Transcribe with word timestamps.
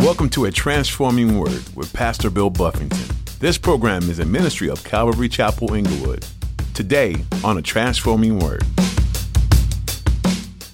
Welcome 0.00 0.30
to 0.30 0.46
A 0.46 0.50
Transforming 0.50 1.38
Word 1.38 1.62
with 1.76 1.92
Pastor 1.92 2.30
Bill 2.30 2.48
Buffington. 2.48 3.14
This 3.38 3.58
program 3.58 4.08
is 4.08 4.18
a 4.18 4.24
ministry 4.24 4.70
of 4.70 4.82
Calvary 4.82 5.28
Chapel 5.28 5.74
Inglewood. 5.74 6.24
Today 6.72 7.16
on 7.44 7.58
A 7.58 7.62
Transforming 7.62 8.38
Word. 8.38 8.64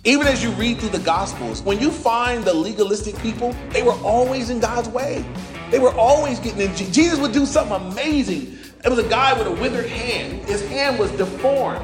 Even 0.05 0.29
as 0.29 0.45
you 0.45 0.53
read 0.53 0.79
through 0.79 0.91
the 0.91 1.01
Gospels, 1.01 1.61
when 1.63 1.81
you 1.81 1.91
find 1.91 2.45
the 2.45 2.55
legalistic 2.55 3.19
people, 3.19 3.53
they 3.71 3.83
were 3.83 3.99
always 4.05 4.49
in 4.49 4.61
God's 4.61 4.89
way. 4.91 5.25
They 5.73 5.81
were 5.81 5.93
always 5.95 6.39
getting 6.39 6.61
in. 6.61 6.77
Jesus 6.93 7.19
would 7.19 7.33
do 7.33 7.47
something 7.47 7.75
amazing. 7.75 8.57
It 8.85 8.89
was 8.89 9.01
a 9.01 9.09
guy 9.09 9.37
with 9.37 9.49
a 9.49 9.61
withered 9.61 9.87
hand. 9.87 10.45
His 10.45 10.65
hand 10.69 11.01
was 11.01 11.11
deformed. 11.11 11.83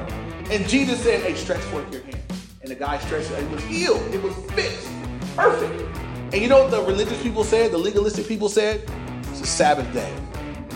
And 0.48 0.68
Jesus 0.68 1.02
said, 1.02 1.20
Hey, 1.22 1.34
stretch 1.34 1.62
forth 1.62 1.92
your 1.92 2.02
hand. 2.02 2.22
And 2.60 2.70
the 2.70 2.76
guy 2.76 2.98
stretched 2.98 3.32
it. 3.32 3.40
And 3.40 3.48
it 3.48 3.52
was 3.52 3.64
healed. 3.64 4.00
It 4.14 4.22
was 4.22 4.36
fixed. 4.52 4.88
Perfect. 5.34 6.01
And 6.32 6.40
you 6.40 6.48
know 6.48 6.62
what 6.62 6.70
the 6.70 6.82
religious 6.82 7.22
people 7.22 7.44
said? 7.44 7.72
The 7.72 7.78
legalistic 7.78 8.26
people 8.26 8.48
said? 8.48 8.88
It's 9.30 9.42
a 9.42 9.46
Sabbath 9.46 9.92
day. 9.92 10.10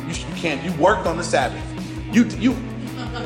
You, 0.06 0.12
you 0.12 0.34
can't. 0.34 0.62
You 0.62 0.70
worked 0.80 1.06
on 1.06 1.16
the 1.16 1.24
Sabbath. 1.24 1.62
You 2.14 2.24
you. 2.24 2.54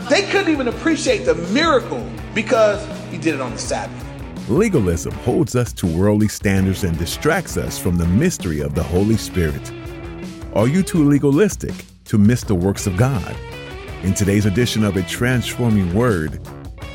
They 0.08 0.22
couldn't 0.30 0.52
even 0.52 0.68
appreciate 0.68 1.24
the 1.24 1.34
miracle 1.52 2.08
because 2.32 2.86
he 3.10 3.18
did 3.18 3.34
it 3.34 3.40
on 3.40 3.50
the 3.50 3.58
Sabbath. 3.58 4.06
Legalism 4.48 5.12
holds 5.12 5.56
us 5.56 5.72
to 5.72 5.86
worldly 5.86 6.28
standards 6.28 6.84
and 6.84 6.96
distracts 6.98 7.56
us 7.56 7.80
from 7.80 7.96
the 7.96 8.06
mystery 8.06 8.60
of 8.60 8.76
the 8.76 8.82
Holy 8.82 9.16
Spirit. 9.16 9.72
Are 10.54 10.68
you 10.68 10.84
too 10.84 11.08
legalistic 11.08 11.74
to 12.04 12.16
miss 12.16 12.44
the 12.44 12.54
works 12.54 12.86
of 12.86 12.96
God? 12.96 13.34
In 14.04 14.14
today's 14.14 14.46
edition 14.46 14.84
of 14.84 14.96
A 14.96 15.02
Transforming 15.02 15.92
Word, 15.94 16.40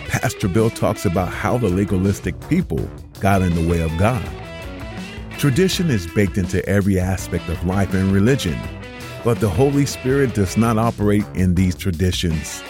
Pastor 0.07 0.47
Bill 0.47 0.69
talks 0.69 1.05
about 1.05 1.27
how 1.27 1.57
the 1.57 1.69
legalistic 1.69 2.39
people 2.47 2.89
got 3.19 3.41
in 3.41 3.53
the 3.53 3.69
way 3.69 3.81
of 3.81 3.95
God. 3.97 4.25
Tradition 5.37 5.89
is 5.89 6.07
baked 6.07 6.37
into 6.37 6.67
every 6.67 6.97
aspect 6.97 7.49
of 7.49 7.65
life 7.65 7.93
and 7.93 8.13
religion, 8.13 8.57
but 9.25 9.41
the 9.41 9.49
Holy 9.49 9.85
Spirit 9.85 10.33
does 10.33 10.55
not 10.55 10.77
operate 10.77 11.25
in 11.35 11.55
these 11.55 11.75
traditions. 11.75 12.63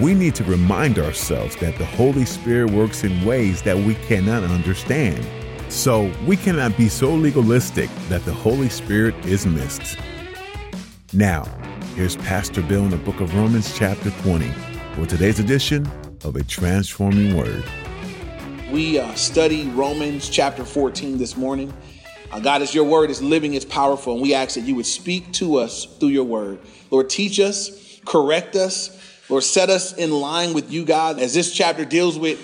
We 0.00 0.14
need 0.14 0.36
to 0.36 0.44
remind 0.44 1.00
ourselves 1.00 1.56
that 1.56 1.76
the 1.78 1.84
Holy 1.84 2.24
Spirit 2.24 2.70
works 2.70 3.02
in 3.02 3.24
ways 3.24 3.62
that 3.62 3.76
we 3.76 3.96
cannot 4.06 4.44
understand. 4.44 5.26
So 5.68 6.12
we 6.26 6.36
cannot 6.36 6.76
be 6.76 6.88
so 6.88 7.12
legalistic 7.12 7.90
that 8.08 8.24
the 8.24 8.32
Holy 8.32 8.68
Spirit 8.68 9.16
is 9.26 9.44
missed. 9.44 9.98
Now, 11.12 11.44
here's 11.96 12.16
Pastor 12.16 12.62
Bill 12.62 12.84
in 12.84 12.90
the 12.90 12.98
book 12.98 13.20
of 13.20 13.34
Romans, 13.34 13.76
chapter 13.76 14.10
20, 14.22 14.48
for 14.94 15.06
today's 15.06 15.40
edition 15.40 15.90
of 16.22 16.36
A 16.36 16.44
Transforming 16.44 17.36
Word. 17.36 17.64
We 18.70 18.98
uh, 18.98 19.12
study 19.14 19.68
Romans 19.70 20.28
chapter 20.28 20.64
14 20.64 21.18
this 21.18 21.36
morning. 21.36 21.72
Uh, 22.30 22.40
God, 22.40 22.62
as 22.62 22.74
your 22.74 22.84
word 22.84 23.10
is 23.10 23.22
living, 23.22 23.54
it's 23.54 23.64
powerful, 23.64 24.14
and 24.14 24.22
we 24.22 24.34
ask 24.34 24.54
that 24.54 24.62
you 24.62 24.74
would 24.74 24.86
speak 24.86 25.32
to 25.34 25.56
us 25.56 25.84
through 25.98 26.08
your 26.08 26.24
word. 26.24 26.58
Lord, 26.90 27.08
teach 27.08 27.38
us, 27.40 28.00
correct 28.04 28.56
us, 28.56 28.96
Lord, 29.28 29.42
set 29.42 29.70
us 29.70 29.92
in 29.92 30.10
line 30.12 30.54
with 30.54 30.70
you, 30.70 30.84
God, 30.84 31.18
as 31.18 31.34
this 31.34 31.52
chapter 31.52 31.84
deals 31.84 32.18
with 32.18 32.38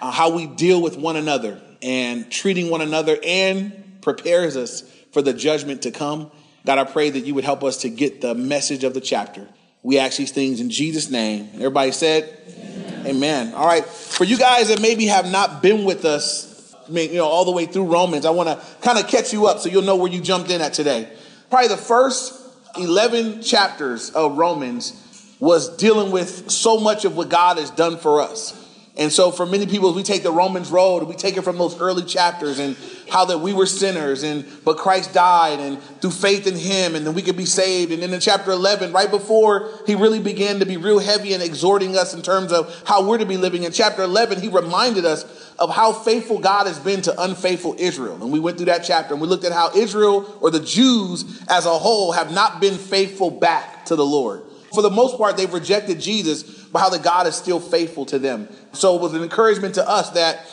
uh, 0.00 0.10
how 0.10 0.30
we 0.30 0.46
deal 0.46 0.80
with 0.80 0.96
one 0.96 1.16
another 1.16 1.60
and 1.82 2.30
treating 2.30 2.70
one 2.70 2.80
another 2.80 3.18
and 3.24 4.00
prepares 4.02 4.56
us 4.56 4.82
for 5.12 5.20
the 5.20 5.32
judgment 5.32 5.82
to 5.82 5.90
come. 5.90 6.30
God, 6.64 6.78
I 6.78 6.84
pray 6.84 7.10
that 7.10 7.20
you 7.20 7.34
would 7.34 7.44
help 7.44 7.64
us 7.64 7.78
to 7.78 7.88
get 7.88 8.20
the 8.20 8.34
message 8.34 8.84
of 8.84 8.94
the 8.94 9.00
chapter. 9.00 9.48
We 9.82 9.98
ask 9.98 10.16
these 10.16 10.30
things 10.30 10.60
in 10.60 10.70
Jesus' 10.70 11.10
name. 11.10 11.48
Everybody 11.54 11.92
said, 11.92 12.38
Amen. 12.60 13.06
Amen. 13.06 13.54
All 13.54 13.66
right. 13.66 13.84
For 13.84 14.24
you 14.24 14.36
guys 14.38 14.68
that 14.68 14.80
maybe 14.80 15.06
have 15.06 15.30
not 15.30 15.62
been 15.62 15.84
with 15.84 16.04
us, 16.04 16.57
you 16.90 17.14
know, 17.14 17.26
all 17.26 17.44
the 17.44 17.52
way 17.52 17.66
through 17.66 17.84
Romans, 17.84 18.24
I 18.24 18.30
want 18.30 18.48
to 18.48 18.66
kind 18.80 18.98
of 18.98 19.06
catch 19.06 19.32
you 19.32 19.46
up 19.46 19.58
so 19.60 19.68
you'll 19.68 19.82
know 19.82 19.96
where 19.96 20.10
you 20.10 20.20
jumped 20.20 20.50
in 20.50 20.60
at 20.60 20.72
today. 20.72 21.08
Probably 21.50 21.68
the 21.68 21.76
first 21.76 22.34
11 22.76 23.42
chapters 23.42 24.10
of 24.10 24.36
Romans 24.36 25.04
was 25.40 25.76
dealing 25.76 26.10
with 26.10 26.50
so 26.50 26.78
much 26.78 27.04
of 27.04 27.16
what 27.16 27.28
God 27.28 27.58
has 27.58 27.70
done 27.70 27.96
for 27.96 28.20
us. 28.20 28.67
And 28.98 29.12
so 29.12 29.30
for 29.30 29.46
many 29.46 29.64
people, 29.64 29.94
we 29.94 30.02
take 30.02 30.24
the 30.24 30.32
Romans 30.32 30.70
road, 30.70 31.04
we 31.04 31.14
take 31.14 31.36
it 31.36 31.42
from 31.42 31.56
those 31.56 31.80
early 31.80 32.02
chapters 32.02 32.58
and 32.58 32.76
how 33.08 33.26
that 33.26 33.38
we 33.38 33.52
were 33.52 33.64
sinners 33.64 34.24
and 34.24 34.44
but 34.64 34.76
Christ 34.76 35.14
died 35.14 35.60
and 35.60 35.80
through 36.00 36.10
faith 36.10 36.48
in 36.48 36.56
him 36.56 36.96
and 36.96 37.06
then 37.06 37.14
we 37.14 37.22
could 37.22 37.36
be 37.36 37.44
saved. 37.44 37.92
And 37.92 38.02
then 38.02 38.12
in 38.12 38.18
chapter 38.18 38.50
11, 38.50 38.92
right 38.92 39.08
before 39.08 39.70
he 39.86 39.94
really 39.94 40.18
began 40.18 40.58
to 40.58 40.66
be 40.66 40.76
real 40.76 40.98
heavy 40.98 41.32
and 41.32 41.44
exhorting 41.44 41.96
us 41.96 42.12
in 42.12 42.22
terms 42.22 42.50
of 42.50 42.82
how 42.86 43.08
we're 43.08 43.18
to 43.18 43.24
be 43.24 43.36
living, 43.36 43.62
in 43.62 43.70
chapter 43.70 44.02
11, 44.02 44.40
he 44.40 44.48
reminded 44.48 45.04
us 45.04 45.24
of 45.60 45.70
how 45.70 45.92
faithful 45.92 46.40
God 46.40 46.66
has 46.66 46.80
been 46.80 47.00
to 47.02 47.22
unfaithful 47.22 47.76
Israel. 47.78 48.20
And 48.20 48.32
we 48.32 48.40
went 48.40 48.56
through 48.56 48.66
that 48.66 48.82
chapter 48.82 49.14
and 49.14 49.20
we 49.20 49.28
looked 49.28 49.44
at 49.44 49.52
how 49.52 49.70
Israel 49.76 50.36
or 50.40 50.50
the 50.50 50.60
Jews 50.60 51.40
as 51.48 51.66
a 51.66 51.78
whole 51.78 52.10
have 52.10 52.32
not 52.32 52.60
been 52.60 52.76
faithful 52.76 53.30
back 53.30 53.84
to 53.86 53.94
the 53.94 54.04
Lord. 54.04 54.42
For 54.72 54.82
the 54.82 54.90
most 54.90 55.16
part, 55.16 55.36
they've 55.36 55.52
rejected 55.52 56.00
Jesus, 56.00 56.42
but 56.42 56.80
how 56.80 56.90
that 56.90 57.02
God 57.02 57.26
is 57.26 57.34
still 57.34 57.60
faithful 57.60 58.04
to 58.06 58.18
them. 58.18 58.48
So 58.72 58.96
it 58.96 59.02
was 59.02 59.14
an 59.14 59.22
encouragement 59.22 59.76
to 59.76 59.88
us 59.88 60.10
that 60.10 60.46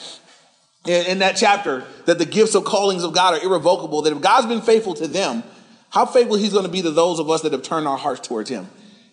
in, 0.86 1.06
in 1.08 1.20
that 1.20 1.36
chapter, 1.36 1.84
that 2.06 2.18
the 2.18 2.26
gifts 2.26 2.56
of 2.56 2.64
callings 2.64 3.04
of 3.04 3.14
God 3.14 3.34
are 3.34 3.46
irrevocable, 3.46 4.02
that 4.04 4.14
if 4.14 4.22
God's 4.22 4.48
been 4.48 4.62
faithful 4.62 4.94
to 4.96 5.08
them, 5.08 5.44
how 5.90 6.06
faithful 6.06 6.36
he's 6.36 6.54
going 6.54 6.66
to 6.66 6.72
be 6.72 6.82
to 6.82 6.92
those 6.92 7.20
of 7.20 7.30
us 7.30 7.42
that 7.42 7.52
have 7.52 7.64
turned 7.64 7.88
our 7.88 7.98
hearts 7.98 8.26
towards 8.28 8.50
him. 8.50 8.68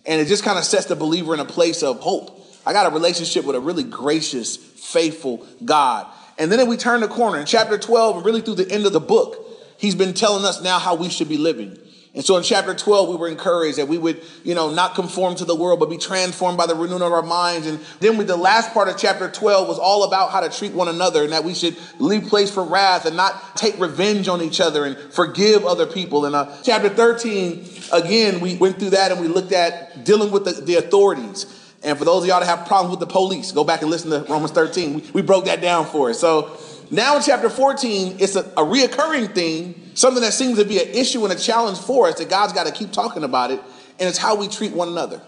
And 0.04 0.20
it 0.20 0.26
just 0.26 0.44
kind 0.44 0.58
of 0.58 0.64
sets 0.64 0.86
the 0.86 0.96
believer 0.96 1.34
in 1.34 1.40
a 1.40 1.44
place 1.44 1.82
of 1.82 2.00
hope. 2.00 2.40
I 2.66 2.72
got 2.72 2.90
a 2.90 2.94
relationship 2.94 3.44
with 3.44 3.56
a 3.56 3.60
really 3.60 3.84
gracious, 3.84 4.56
faithful 4.56 5.46
God. 5.64 6.06
And 6.38 6.50
then 6.50 6.66
we 6.69 6.76
turn 6.76 7.00
the 7.00 7.08
corner 7.08 7.38
in 7.38 7.46
chapter 7.46 7.78
12 7.78 8.16
and 8.16 8.26
really 8.26 8.40
through 8.40 8.56
the 8.56 8.70
end 8.70 8.86
of 8.86 8.92
the 8.92 9.00
book, 9.00 9.36
he's 9.78 9.94
been 9.94 10.14
telling 10.14 10.44
us 10.44 10.62
now 10.62 10.78
how 10.78 10.94
we 10.94 11.08
should 11.08 11.28
be 11.28 11.38
living. 11.38 11.78
And 12.15 12.23
so 12.23 12.37
in 12.37 12.43
chapter 12.43 12.75
12, 12.75 13.09
we 13.09 13.17
were 13.17 13.28
encouraged 13.28 13.78
that 13.78 13.89
we 13.89 13.97
would, 13.97 14.23
you 14.45 14.55
know, 14.55 14.71
not 14.71 14.95
conform 14.95 15.34
to 15.37 15.47
the 15.47 15.55
world, 15.55 15.81
but 15.81 15.89
be 15.89 15.97
transformed 15.97 16.59
by 16.59 16.67
the 16.67 16.75
renewing 16.75 17.00
of 17.00 17.11
our 17.11 17.23
minds. 17.23 17.67
And 17.67 17.81
then 18.00 18.19
with 18.19 18.27
the 18.27 18.37
last 18.37 18.75
part 18.75 18.89
of 18.89 18.99
chapter 18.99 19.31
12 19.31 19.67
was 19.67 19.78
all 19.78 20.05
about 20.05 20.31
how 20.31 20.41
to 20.41 20.50
treat 20.50 20.73
one 20.73 20.89
another 20.89 21.25
and 21.25 21.33
that 21.33 21.43
we 21.43 21.55
should 21.55 21.75
leave 21.99 22.25
place 22.25 22.50
for 22.50 22.65
wrath 22.65 23.06
and 23.06 23.17
not 23.17 23.56
take 23.56 23.78
revenge 23.81 24.28
on 24.28 24.43
each 24.43 24.61
other 24.61 24.84
and 24.84 24.99
forgive 25.15 25.65
other 25.65 25.87
people. 25.87 26.27
And 26.27 26.34
uh, 26.34 26.55
chapter 26.62 26.91
13, 26.91 27.67
again, 27.93 28.41
we 28.41 28.56
went 28.56 28.79
through 28.79 28.91
that 28.91 29.11
and 29.11 29.19
we 29.19 29.29
looked 29.29 29.53
at 29.53 30.05
dealing 30.05 30.31
with 30.31 30.44
the, 30.44 30.53
the 30.53 30.75
authorities. 30.75 31.47
And 31.83 31.99
for 31.99 32.05
those 32.05 32.25
of 32.25 32.29
y'all 32.29 32.41
that 32.41 32.47
have 32.47 32.67
problems 32.67 32.91
with 32.91 33.00
the 33.00 33.12
police, 33.12 33.53
go 33.53 33.65
back 33.65 33.81
and 33.81 33.91
listen 33.91 34.11
to 34.11 34.31
Romans 34.31 34.53
13. 34.53 34.94
We, 34.94 35.11
we 35.15 35.23
broke 35.23 35.47
that 35.47 35.62
down 35.62 35.87
for 35.87 36.11
us. 36.11 36.21
So 36.21 36.59
now 36.92 37.16
in 37.16 37.22
chapter 37.22 37.48
14, 37.48 38.19
it's 38.20 38.36
a, 38.36 38.41
a 38.41 38.62
reoccurring 38.62 39.34
theme, 39.34 39.75
something 39.94 40.22
that 40.22 40.34
seems 40.34 40.58
to 40.58 40.64
be 40.66 40.78
an 40.78 40.88
issue 40.88 41.25
and 41.25 41.32
a 41.32 41.36
challenge 41.36 41.78
for 41.78 42.06
us 42.06 42.19
that 42.19 42.28
God's 42.28 42.53
got 42.53 42.66
to 42.66 42.72
keep 42.72 42.92
talking 42.92 43.25
about 43.25 43.50
it, 43.50 43.60
and 43.98 44.08
it's 44.08 44.19
how 44.19 44.36
we 44.36 44.47
treat 44.47 44.72
one 44.72 44.88
another. 44.88 45.22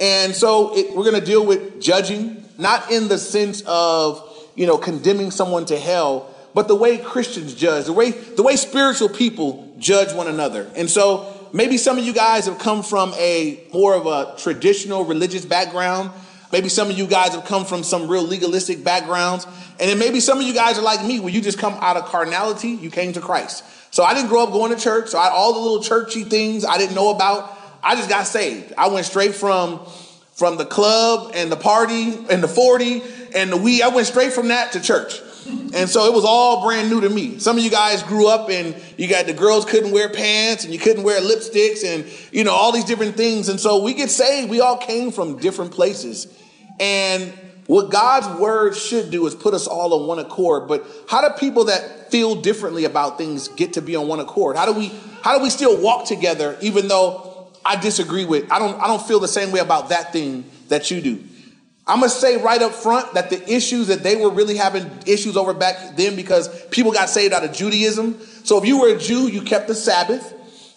And 0.00 0.34
so 0.34 0.74
it, 0.74 0.96
we're 0.96 1.04
going 1.04 1.20
to 1.20 1.24
deal 1.24 1.44
with 1.44 1.80
judging, 1.80 2.42
not 2.56 2.90
in 2.90 3.08
the 3.08 3.18
sense 3.18 3.62
of, 3.66 4.50
you 4.54 4.66
know, 4.66 4.78
condemning 4.78 5.30
someone 5.30 5.66
to 5.66 5.78
hell, 5.78 6.34
but 6.54 6.68
the 6.68 6.74
way 6.74 6.96
Christians 6.96 7.54
judge, 7.54 7.84
the 7.84 7.92
way 7.92 8.12
the 8.12 8.42
way 8.42 8.56
spiritual 8.56 9.10
people 9.10 9.74
judge 9.78 10.14
one 10.14 10.28
another. 10.28 10.70
And 10.74 10.88
so 10.88 11.48
maybe 11.52 11.76
some 11.76 11.98
of 11.98 12.04
you 12.04 12.14
guys 12.14 12.46
have 12.46 12.58
come 12.58 12.82
from 12.82 13.12
a 13.14 13.62
more 13.74 13.94
of 13.94 14.06
a 14.06 14.36
traditional 14.38 15.04
religious 15.04 15.44
background 15.44 16.12
Maybe 16.54 16.68
some 16.68 16.88
of 16.88 16.96
you 16.96 17.08
guys 17.08 17.34
have 17.34 17.46
come 17.46 17.64
from 17.64 17.82
some 17.82 18.06
real 18.06 18.22
legalistic 18.22 18.84
backgrounds. 18.84 19.44
And 19.80 19.90
then 19.90 19.98
maybe 19.98 20.20
some 20.20 20.38
of 20.38 20.44
you 20.44 20.54
guys 20.54 20.78
are 20.78 20.82
like 20.82 21.04
me, 21.04 21.18
where 21.18 21.32
you 21.32 21.40
just 21.40 21.58
come 21.58 21.74
out 21.80 21.96
of 21.96 22.04
carnality, 22.04 22.68
you 22.68 22.90
came 22.90 23.12
to 23.14 23.20
Christ. 23.20 23.64
So 23.92 24.04
I 24.04 24.14
didn't 24.14 24.28
grow 24.28 24.44
up 24.44 24.52
going 24.52 24.72
to 24.72 24.80
church. 24.80 25.08
So 25.08 25.18
I, 25.18 25.30
all 25.30 25.52
the 25.52 25.58
little 25.58 25.82
churchy 25.82 26.22
things 26.22 26.64
I 26.64 26.78
didn't 26.78 26.94
know 26.94 27.10
about, 27.10 27.58
I 27.82 27.96
just 27.96 28.08
got 28.08 28.28
saved. 28.28 28.72
I 28.78 28.86
went 28.86 29.04
straight 29.04 29.34
from, 29.34 29.80
from 30.34 30.56
the 30.56 30.64
club 30.64 31.32
and 31.34 31.50
the 31.50 31.56
party 31.56 32.14
and 32.30 32.40
the 32.40 32.46
40 32.46 33.02
and 33.34 33.50
the 33.50 33.56
weed. 33.56 33.82
I 33.82 33.88
went 33.88 34.06
straight 34.06 34.32
from 34.32 34.46
that 34.46 34.70
to 34.74 34.80
church. 34.80 35.20
And 35.74 35.90
so 35.90 36.06
it 36.06 36.14
was 36.14 36.24
all 36.24 36.62
brand 36.62 36.88
new 36.88 37.00
to 37.00 37.10
me. 37.10 37.40
Some 37.40 37.58
of 37.58 37.64
you 37.64 37.70
guys 37.70 38.04
grew 38.04 38.28
up 38.28 38.48
and 38.48 38.80
you 38.96 39.08
got 39.08 39.26
the 39.26 39.32
girls 39.32 39.64
couldn't 39.64 39.90
wear 39.90 40.08
pants 40.08 40.62
and 40.62 40.72
you 40.72 40.78
couldn't 40.78 41.02
wear 41.02 41.20
lipsticks 41.20 41.84
and 41.84 42.06
you 42.30 42.44
know 42.44 42.52
all 42.52 42.70
these 42.70 42.84
different 42.84 43.16
things. 43.16 43.48
And 43.48 43.58
so 43.58 43.82
we 43.82 43.92
get 43.92 44.08
saved. 44.08 44.48
We 44.48 44.60
all 44.60 44.76
came 44.76 45.10
from 45.10 45.38
different 45.38 45.72
places. 45.72 46.28
And 46.80 47.32
what 47.66 47.90
God's 47.90 48.40
word 48.40 48.76
should 48.76 49.10
do 49.10 49.26
is 49.26 49.34
put 49.34 49.54
us 49.54 49.66
all 49.66 49.94
on 49.94 50.06
one 50.06 50.18
accord. 50.18 50.68
But 50.68 50.86
how 51.08 51.26
do 51.26 51.34
people 51.38 51.64
that 51.64 52.10
feel 52.10 52.34
differently 52.34 52.84
about 52.84 53.16
things 53.16 53.48
get 53.48 53.74
to 53.74 53.82
be 53.82 53.96
on 53.96 54.06
one 54.06 54.20
accord? 54.20 54.56
How 54.56 54.66
do 54.66 54.72
we 54.72 54.92
how 55.22 55.36
do 55.36 55.42
we 55.42 55.50
still 55.50 55.80
walk 55.80 56.06
together 56.06 56.58
even 56.60 56.88
though 56.88 57.48
I 57.64 57.76
disagree 57.76 58.24
with 58.24 58.50
I 58.52 58.58
don't 58.58 58.80
I 58.80 58.86
don't 58.86 59.02
feel 59.02 59.20
the 59.20 59.28
same 59.28 59.50
way 59.50 59.60
about 59.60 59.88
that 59.88 60.12
thing 60.12 60.44
that 60.68 60.90
you 60.90 61.00
do. 61.00 61.24
I'm 61.86 62.00
gonna 62.00 62.10
say 62.10 62.36
right 62.36 62.60
up 62.60 62.72
front 62.72 63.14
that 63.14 63.30
the 63.30 63.52
issues 63.52 63.88
that 63.88 64.02
they 64.02 64.16
were 64.16 64.30
really 64.30 64.56
having 64.56 64.90
issues 65.06 65.36
over 65.36 65.54
back 65.54 65.96
then 65.96 66.16
because 66.16 66.48
people 66.66 66.92
got 66.92 67.08
saved 67.08 67.32
out 67.32 67.44
of 67.44 67.52
Judaism. 67.52 68.18
So 68.44 68.58
if 68.58 68.66
you 68.66 68.80
were 68.80 68.94
a 68.94 68.98
Jew, 68.98 69.28
you 69.28 69.42
kept 69.42 69.68
the 69.68 69.74
Sabbath 69.74 70.32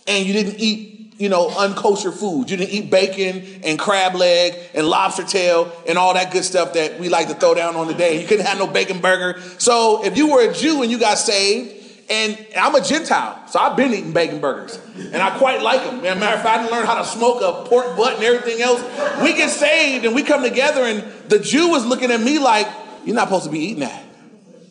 and 0.08 0.26
you 0.26 0.34
didn't 0.34 0.60
eat 0.60 0.97
you 1.18 1.30
know, 1.30 1.50
unkosher 1.50 2.14
food. 2.14 2.50
You 2.50 2.58
didn't 2.58 2.72
eat 2.72 2.92
bacon 2.92 3.62
and 3.64 3.80
crab 3.80 4.16
leg 4.16 4.54
and 4.74 4.88
lobster 4.88 5.24
tail 5.24 5.72
and 5.88 5.98
all 5.98 6.14
that 6.14 6.31
good 6.31 6.44
stuff 6.44 6.74
that 6.74 7.00
we 7.00 7.10
like 7.10 7.28
to 7.30 7.34
throw 7.34 7.56
down 7.56 7.75
on 7.75 7.88
the 7.88 7.94
day. 7.94 8.22
You 8.22 8.28
couldn't 8.28 8.46
have 8.46 8.58
no 8.58 8.68
bacon 8.68 9.00
burger. 9.00 9.42
So 9.58 10.06
if 10.06 10.18
you 10.18 10.31
were 10.31 10.50
a 10.50 10.54
Jew 10.54 10.84
and 10.84 10.92
you 10.92 11.00
got 11.00 11.18
saved 11.18 11.74
And 12.10 12.38
I'm 12.56 12.74
a 12.74 12.81
Gentile, 12.81 13.38
so 13.50 13.60
I've 13.60 13.75
been 13.75 13.94
eating 13.94 14.14
bacon 14.14 14.40
burgers. 14.40 14.80
And 14.96 15.18
I 15.18 15.38
quite 15.38 15.62
like 15.62 15.84
them. 15.84 16.06
As 16.06 16.16
a 16.16 16.19
matter 16.19 16.38
of 16.38 16.42
fact, 16.42 16.60
I 16.60 16.62
didn't 16.62 16.72
learn 16.72 16.86
how 16.86 16.96
to 17.02 17.06
smoke 17.06 17.42
a 17.42 17.68
pork 17.68 17.98
butt 17.98 18.16
and 18.16 18.24
everything 18.24 18.62
else. 18.62 18.81
We 19.22 19.34
get 19.34 19.50
saved 19.50 20.06
and 20.06 20.16
we 20.16 20.24
come 20.24 20.42
together, 20.42 20.84
and 20.84 21.04
the 21.28 21.40
Jew 21.40 21.75
is 21.75 21.86
looking 21.86 22.12
at 22.12 22.22
me 22.22 22.40
like, 22.40 22.68
You're 23.04 23.16
not 23.16 23.28
supposed 23.28 23.46
to 23.46 23.52
be 23.52 23.60
eating 23.60 23.81
that. 23.81 24.06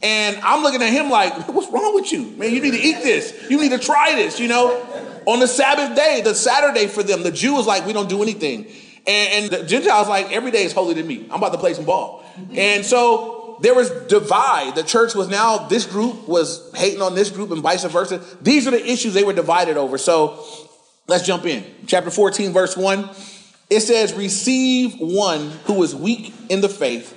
And 0.07 0.37
I'm 0.37 0.63
looking 0.63 0.83
at 0.83 0.93
him 0.93 1.11
like, 1.11 1.49
What's 1.49 1.71
wrong 1.73 1.93
with 1.95 2.13
you? 2.13 2.27
Man, 2.37 2.53
you 2.53 2.61
need 2.61 2.71
to 2.71 2.81
eat 2.81 3.03
this. 3.03 3.51
You 3.51 3.61
need 3.61 3.71
to 3.71 3.79
try 3.79 4.15
this, 4.15 4.39
you 4.39 4.47
know? 4.47 4.81
On 5.27 5.41
the 5.41 5.49
Sabbath 5.49 5.97
day, 5.97 6.21
the 6.23 6.33
Saturday 6.33 6.87
for 6.87 7.03
them, 7.03 7.25
the 7.25 7.33
Jew 7.33 7.55
was 7.55 7.67
like, 7.67 7.85
We 7.87 7.93
don't 7.93 8.09
do 8.09 8.23
anything. 8.23 8.67
And, 9.05 9.45
and 9.45 9.53
the 9.53 9.67
Gentiles 9.67 10.09
like, 10.09 10.31
Every 10.31 10.53
day 10.53 10.63
is 10.63 10.73
holy 10.73 10.95
to 10.95 11.03
me. 11.03 11.27
I'm 11.29 11.39
about 11.39 11.53
to 11.53 11.59
play 11.59 11.75
some 11.75 11.85
ball. 11.85 12.25
And 12.53 12.85
so 12.85 13.59
there 13.63 13.75
was 13.75 13.91
divide. 13.91 14.77
The 14.77 14.85
church 14.85 15.17
was 15.17 15.29
now, 15.29 15.67
this 15.67 15.87
group 15.87 16.29
was 16.29 16.71
hating 16.77 17.03
on 17.03 17.17
this 17.17 17.31
group 17.31 17.51
and 17.51 17.61
vice 17.61 17.83
versa. 17.85 18.23
These 18.41 18.69
are 18.69 18.71
the 18.71 18.87
issues 18.89 19.13
they 19.13 19.25
were 19.25 19.33
divided 19.33 19.77
over. 19.77 19.99
So 19.99 20.45
let's 21.09 21.27
jump 21.27 21.47
in. 21.47 21.65
Chapter 21.89 22.13
14, 22.13 22.53
verse 22.53 22.77
1. 22.77 23.11
It 23.71 23.81
says, 23.81 24.15
Receive 24.15 25.01
one 25.01 25.51
who 25.65 25.83
is 25.83 25.97
weak 25.97 26.33
in 26.49 26.61
the 26.61 26.69
faith, 26.69 27.13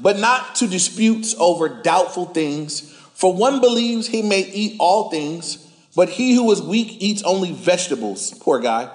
but 0.00 0.18
not 0.18 0.54
to 0.56 0.66
disputes 0.66 1.34
over 1.38 1.68
doubtful 1.68 2.26
things. 2.26 2.92
For 3.14 3.32
one 3.34 3.60
believes 3.60 4.06
he 4.06 4.22
may 4.22 4.40
eat 4.40 4.76
all 4.78 5.10
things, 5.10 5.66
but 5.94 6.08
he 6.08 6.34
who 6.34 6.50
is 6.52 6.62
weak 6.62 6.96
eats 7.00 7.22
only 7.22 7.52
vegetables. 7.52 8.32
Poor 8.40 8.60
guy. 8.60 8.90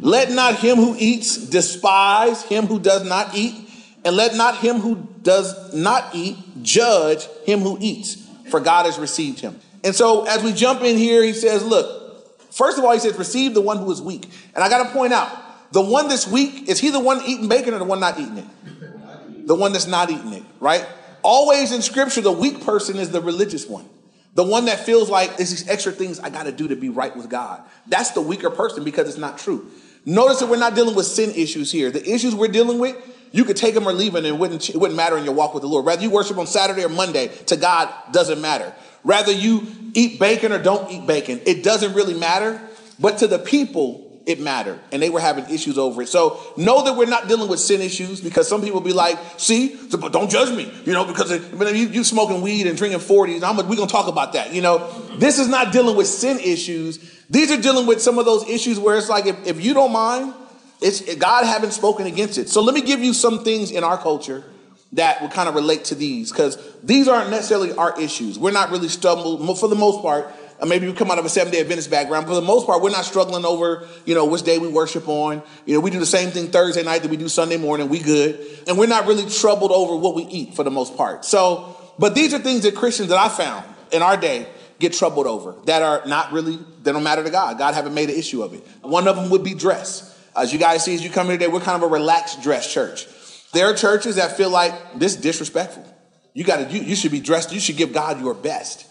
Let 0.00 0.30
not 0.30 0.56
him 0.56 0.76
who 0.76 0.96
eats 0.98 1.36
despise 1.36 2.42
him 2.44 2.66
who 2.66 2.78
does 2.78 3.04
not 3.04 3.34
eat 3.34 3.68
and 4.04 4.16
let 4.16 4.34
not 4.34 4.56
him 4.56 4.78
who 4.78 5.06
does 5.22 5.74
not 5.74 6.14
eat 6.14 6.36
judge 6.62 7.26
him 7.44 7.60
who 7.60 7.76
eats, 7.80 8.26
for 8.50 8.60
God 8.60 8.86
has 8.86 8.98
received 8.98 9.40
him. 9.40 9.58
And 9.84 9.94
so 9.94 10.24
as 10.24 10.42
we 10.42 10.52
jump 10.52 10.82
in 10.82 10.96
here, 10.96 11.22
he 11.22 11.32
says, 11.32 11.64
Look, 11.64 12.52
first 12.52 12.78
of 12.78 12.84
all, 12.84 12.92
he 12.92 12.98
says, 12.98 13.18
Receive 13.18 13.54
the 13.54 13.60
one 13.60 13.78
who 13.78 13.90
is 13.90 14.00
weak. 14.00 14.28
And 14.54 14.64
I 14.64 14.68
got 14.68 14.84
to 14.84 14.90
point 14.90 15.12
out, 15.12 15.30
the 15.72 15.82
one 15.82 16.08
that's 16.08 16.26
weak, 16.26 16.68
is 16.68 16.80
he 16.80 16.90
the 16.90 17.00
one 17.00 17.20
eating 17.26 17.48
bacon 17.48 17.74
or 17.74 17.78
the 17.78 17.84
one 17.84 18.00
not 18.00 18.18
eating 18.18 18.38
it? 18.38 18.46
The 19.50 19.56
one 19.56 19.72
that's 19.72 19.88
not 19.88 20.12
eating 20.12 20.32
it, 20.32 20.44
right? 20.60 20.86
Always 21.22 21.72
in 21.72 21.82
scripture, 21.82 22.20
the 22.20 22.30
weak 22.30 22.64
person 22.64 22.98
is 22.98 23.10
the 23.10 23.20
religious 23.20 23.66
one. 23.66 23.84
The 24.34 24.44
one 24.44 24.66
that 24.66 24.78
feels 24.86 25.10
like 25.10 25.38
there's 25.38 25.50
these 25.50 25.68
extra 25.68 25.90
things 25.90 26.20
I 26.20 26.30
got 26.30 26.44
to 26.44 26.52
do 26.52 26.68
to 26.68 26.76
be 26.76 26.88
right 26.88 27.16
with 27.16 27.28
God. 27.28 27.60
That's 27.88 28.12
the 28.12 28.20
weaker 28.20 28.50
person 28.50 28.84
because 28.84 29.08
it's 29.08 29.18
not 29.18 29.38
true. 29.38 29.68
Notice 30.06 30.38
that 30.38 30.48
we're 30.48 30.56
not 30.56 30.76
dealing 30.76 30.94
with 30.94 31.06
sin 31.06 31.32
issues 31.34 31.72
here. 31.72 31.90
The 31.90 32.08
issues 32.08 32.32
we're 32.32 32.46
dealing 32.46 32.78
with 32.78 32.96
you 33.32 33.44
could 33.44 33.56
take 33.56 33.74
them 33.74 33.88
or 33.88 33.92
leave 33.92 34.12
them, 34.12 34.24
and 34.24 34.36
it 34.36 34.38
wouldn't, 34.38 34.70
it 34.70 34.76
wouldn't 34.76 34.96
matter 34.96 35.18
in 35.18 35.24
your 35.24 35.34
walk 35.34 35.52
with 35.52 35.62
the 35.62 35.68
Lord. 35.68 35.84
Whether 35.84 36.02
you 36.02 36.10
worship 36.10 36.38
on 36.38 36.46
Saturday 36.46 36.84
or 36.84 36.88
Monday, 36.88 37.26
to 37.46 37.56
God 37.56 37.92
doesn't 38.12 38.40
matter. 38.40 38.72
Rather 39.02 39.32
you 39.32 39.66
eat 39.94 40.20
bacon 40.20 40.52
or 40.52 40.62
don't 40.62 40.88
eat 40.92 41.08
bacon, 41.08 41.40
it 41.44 41.64
doesn't 41.64 41.94
really 41.94 42.14
matter. 42.14 42.62
But 43.00 43.18
to 43.18 43.26
the 43.26 43.40
people, 43.40 44.09
it 44.26 44.40
mattered, 44.40 44.78
and 44.92 45.02
they 45.02 45.10
were 45.10 45.20
having 45.20 45.48
issues 45.48 45.78
over 45.78 46.02
it. 46.02 46.08
So 46.08 46.40
know 46.56 46.84
that 46.84 46.96
we're 46.96 47.06
not 47.06 47.28
dealing 47.28 47.48
with 47.48 47.58
sin 47.58 47.80
issues 47.80 48.20
because 48.20 48.48
some 48.48 48.62
people 48.62 48.80
be 48.80 48.92
like, 48.92 49.18
"See, 49.38 49.78
but 49.90 50.12
don't 50.12 50.30
judge 50.30 50.54
me," 50.54 50.70
you 50.84 50.92
know, 50.92 51.04
because 51.04 51.32
uh, 51.32 51.70
you, 51.74 51.88
you 51.88 52.04
smoking 52.04 52.42
weed 52.42 52.66
and 52.66 52.76
drinking 52.76 53.00
forties. 53.00 53.42
I'm, 53.42 53.56
We're 53.56 53.76
gonna 53.76 53.86
talk 53.86 54.08
about 54.08 54.34
that. 54.34 54.52
You 54.52 54.62
know, 54.62 54.90
this 55.16 55.38
is 55.38 55.48
not 55.48 55.72
dealing 55.72 55.96
with 55.96 56.06
sin 56.06 56.38
issues. 56.38 56.98
These 57.30 57.50
are 57.50 57.60
dealing 57.60 57.86
with 57.86 58.02
some 58.02 58.18
of 58.18 58.24
those 58.24 58.48
issues 58.48 58.78
where 58.78 58.96
it's 58.96 59.08
like, 59.08 59.26
if, 59.26 59.46
if 59.46 59.64
you 59.64 59.72
don't 59.72 59.92
mind, 59.92 60.34
it's 60.80 61.14
God 61.16 61.44
haven't 61.44 61.72
spoken 61.72 62.06
against 62.06 62.38
it. 62.38 62.48
So 62.48 62.62
let 62.62 62.74
me 62.74 62.82
give 62.82 63.00
you 63.00 63.14
some 63.14 63.44
things 63.44 63.70
in 63.70 63.84
our 63.84 63.98
culture 63.98 64.44
that 64.92 65.22
would 65.22 65.30
kind 65.30 65.48
of 65.48 65.54
relate 65.54 65.84
to 65.84 65.94
these 65.94 66.32
because 66.32 66.58
these 66.82 67.06
aren't 67.06 67.30
necessarily 67.30 67.72
our 67.72 67.98
issues. 68.00 68.38
We're 68.38 68.50
not 68.50 68.70
really 68.70 68.88
stumbled 68.88 69.58
for 69.58 69.68
the 69.68 69.76
most 69.76 70.02
part. 70.02 70.32
Maybe 70.66 70.86
we 70.86 70.92
come 70.92 71.10
out 71.10 71.18
of 71.18 71.24
a 71.24 71.28
seven 71.28 71.52
day 71.52 71.60
Adventist 71.60 71.90
background. 71.90 72.26
For 72.26 72.34
the 72.34 72.42
most 72.42 72.66
part, 72.66 72.82
we're 72.82 72.90
not 72.90 73.04
struggling 73.04 73.44
over, 73.44 73.88
you 74.04 74.14
know, 74.14 74.26
which 74.26 74.42
day 74.42 74.58
we 74.58 74.68
worship 74.68 75.08
on. 75.08 75.42
You 75.64 75.74
know, 75.74 75.80
we 75.80 75.90
do 75.90 75.98
the 75.98 76.06
same 76.06 76.30
thing 76.30 76.48
Thursday 76.48 76.82
night 76.82 77.02
that 77.02 77.10
we 77.10 77.16
do 77.16 77.28
Sunday 77.28 77.56
morning. 77.56 77.88
We 77.88 77.98
good. 77.98 78.44
And 78.68 78.76
we're 78.76 78.86
not 78.86 79.06
really 79.06 79.28
troubled 79.30 79.72
over 79.72 79.96
what 79.96 80.14
we 80.14 80.24
eat 80.24 80.54
for 80.54 80.62
the 80.62 80.70
most 80.70 80.96
part. 80.96 81.24
So, 81.24 81.76
but 81.98 82.14
these 82.14 82.34
are 82.34 82.38
things 82.38 82.62
that 82.62 82.74
Christians 82.74 83.08
that 83.08 83.18
I 83.18 83.28
found 83.28 83.64
in 83.90 84.02
our 84.02 84.16
day 84.16 84.48
get 84.78 84.92
troubled 84.92 85.26
over 85.26 85.54
that 85.66 85.82
are 85.82 86.02
not 86.06 86.32
really, 86.32 86.58
they 86.82 86.92
don't 86.92 87.02
matter 87.02 87.22
to 87.24 87.30
God. 87.30 87.58
God 87.58 87.74
haven't 87.74 87.94
made 87.94 88.10
an 88.10 88.16
issue 88.16 88.42
of 88.42 88.54
it. 88.54 88.66
One 88.82 89.08
of 89.08 89.16
them 89.16 89.30
would 89.30 89.44
be 89.44 89.54
dress. 89.54 90.06
As 90.36 90.52
you 90.52 90.58
guys 90.58 90.84
see, 90.84 90.94
as 90.94 91.02
you 91.02 91.10
come 91.10 91.26
here 91.26 91.38
today, 91.38 91.48
we're 91.48 91.60
kind 91.60 91.82
of 91.82 91.90
a 91.90 91.92
relaxed 91.92 92.42
dress 92.42 92.72
church. 92.72 93.06
There 93.52 93.66
are 93.66 93.74
churches 93.74 94.16
that 94.16 94.36
feel 94.36 94.50
like 94.50 94.98
this 94.98 95.16
is 95.16 95.20
disrespectful. 95.20 95.84
You 96.32 96.44
got 96.44 96.68
to, 96.68 96.74
you, 96.74 96.82
you 96.82 96.96
should 96.96 97.12
be 97.12 97.20
dressed, 97.20 97.52
you 97.52 97.60
should 97.60 97.76
give 97.76 97.92
God 97.92 98.20
your 98.20 98.34
best. 98.34 98.86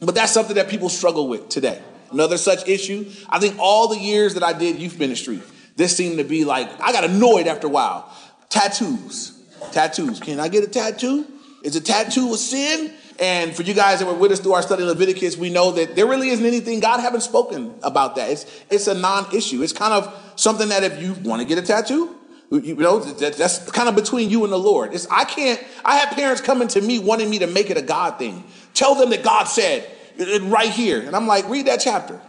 But 0.00 0.14
that's 0.14 0.32
something 0.32 0.56
that 0.56 0.68
people 0.68 0.88
struggle 0.88 1.28
with 1.28 1.48
today. 1.48 1.80
Another 2.10 2.38
such 2.38 2.66
issue, 2.68 3.10
I 3.28 3.38
think 3.38 3.56
all 3.58 3.88
the 3.88 3.98
years 3.98 4.34
that 4.34 4.42
I 4.42 4.52
did 4.52 4.80
youth 4.80 4.98
ministry, 4.98 5.42
this 5.76 5.96
seemed 5.96 6.18
to 6.18 6.24
be 6.24 6.44
like, 6.44 6.68
I 6.80 6.92
got 6.92 7.04
annoyed 7.04 7.46
after 7.46 7.66
a 7.66 7.70
while. 7.70 8.10
Tattoos. 8.48 9.38
Tattoos. 9.72 10.20
Can 10.20 10.40
I 10.40 10.48
get 10.48 10.64
a 10.64 10.68
tattoo? 10.68 11.26
Is 11.62 11.76
a 11.76 11.80
tattoo 11.80 12.32
a 12.32 12.36
sin? 12.36 12.92
And 13.20 13.54
for 13.54 13.62
you 13.62 13.74
guys 13.74 13.98
that 13.98 14.06
were 14.06 14.14
with 14.14 14.30
us 14.30 14.40
through 14.40 14.52
our 14.52 14.62
study 14.62 14.82
of 14.82 14.88
Leviticus, 14.88 15.36
we 15.36 15.50
know 15.50 15.72
that 15.72 15.96
there 15.96 16.06
really 16.06 16.28
isn't 16.28 16.44
anything, 16.44 16.78
God 16.78 17.00
haven't 17.00 17.22
spoken 17.22 17.74
about 17.82 18.14
that. 18.16 18.30
It's, 18.30 18.62
it's 18.70 18.86
a 18.86 18.94
non-issue. 18.94 19.62
It's 19.62 19.72
kind 19.72 19.92
of 19.92 20.32
something 20.36 20.68
that 20.68 20.84
if 20.84 21.02
you 21.02 21.14
want 21.28 21.42
to 21.42 21.48
get 21.48 21.58
a 21.58 21.62
tattoo, 21.62 22.14
you 22.50 22.76
know, 22.76 23.00
that, 23.00 23.34
that's 23.34 23.70
kind 23.72 23.88
of 23.88 23.96
between 23.96 24.30
you 24.30 24.44
and 24.44 24.52
the 24.52 24.58
Lord. 24.58 24.94
It's, 24.94 25.06
I 25.10 25.24
can't, 25.24 25.62
I 25.84 25.96
have 25.98 26.16
parents 26.16 26.40
coming 26.40 26.68
to 26.68 26.80
me 26.80 26.98
wanting 26.98 27.28
me 27.28 27.40
to 27.40 27.46
make 27.46 27.70
it 27.70 27.76
a 27.76 27.82
God 27.82 28.18
thing. 28.18 28.44
Tell 28.78 28.94
them 28.94 29.10
that 29.10 29.24
God 29.24 29.44
said 29.44 29.90
uh, 30.20 30.40
right 30.42 30.70
here. 30.70 31.00
And 31.00 31.16
I'm 31.16 31.26
like, 31.26 31.48
read 31.48 31.66
that 31.66 31.80
chapter. 31.80 32.20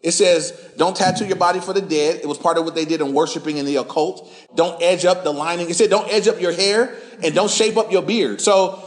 It 0.00 0.12
says, 0.12 0.52
don't 0.76 0.96
tattoo 0.96 1.26
your 1.26 1.34
body 1.34 1.58
for 1.58 1.72
the 1.72 1.80
dead. 1.80 2.20
It 2.22 2.28
was 2.28 2.38
part 2.38 2.58
of 2.58 2.64
what 2.64 2.76
they 2.76 2.84
did 2.84 3.00
in 3.00 3.12
worshiping 3.12 3.56
in 3.56 3.66
the 3.66 3.76
occult. 3.76 4.32
Don't 4.54 4.80
edge 4.80 5.04
up 5.04 5.24
the 5.24 5.32
lining. 5.32 5.68
It 5.68 5.74
said, 5.74 5.90
don't 5.90 6.08
edge 6.08 6.28
up 6.28 6.40
your 6.40 6.52
hair 6.52 6.94
and 7.24 7.34
don't 7.34 7.50
shape 7.50 7.76
up 7.76 7.90
your 7.90 8.02
beard. 8.02 8.40
So 8.40 8.80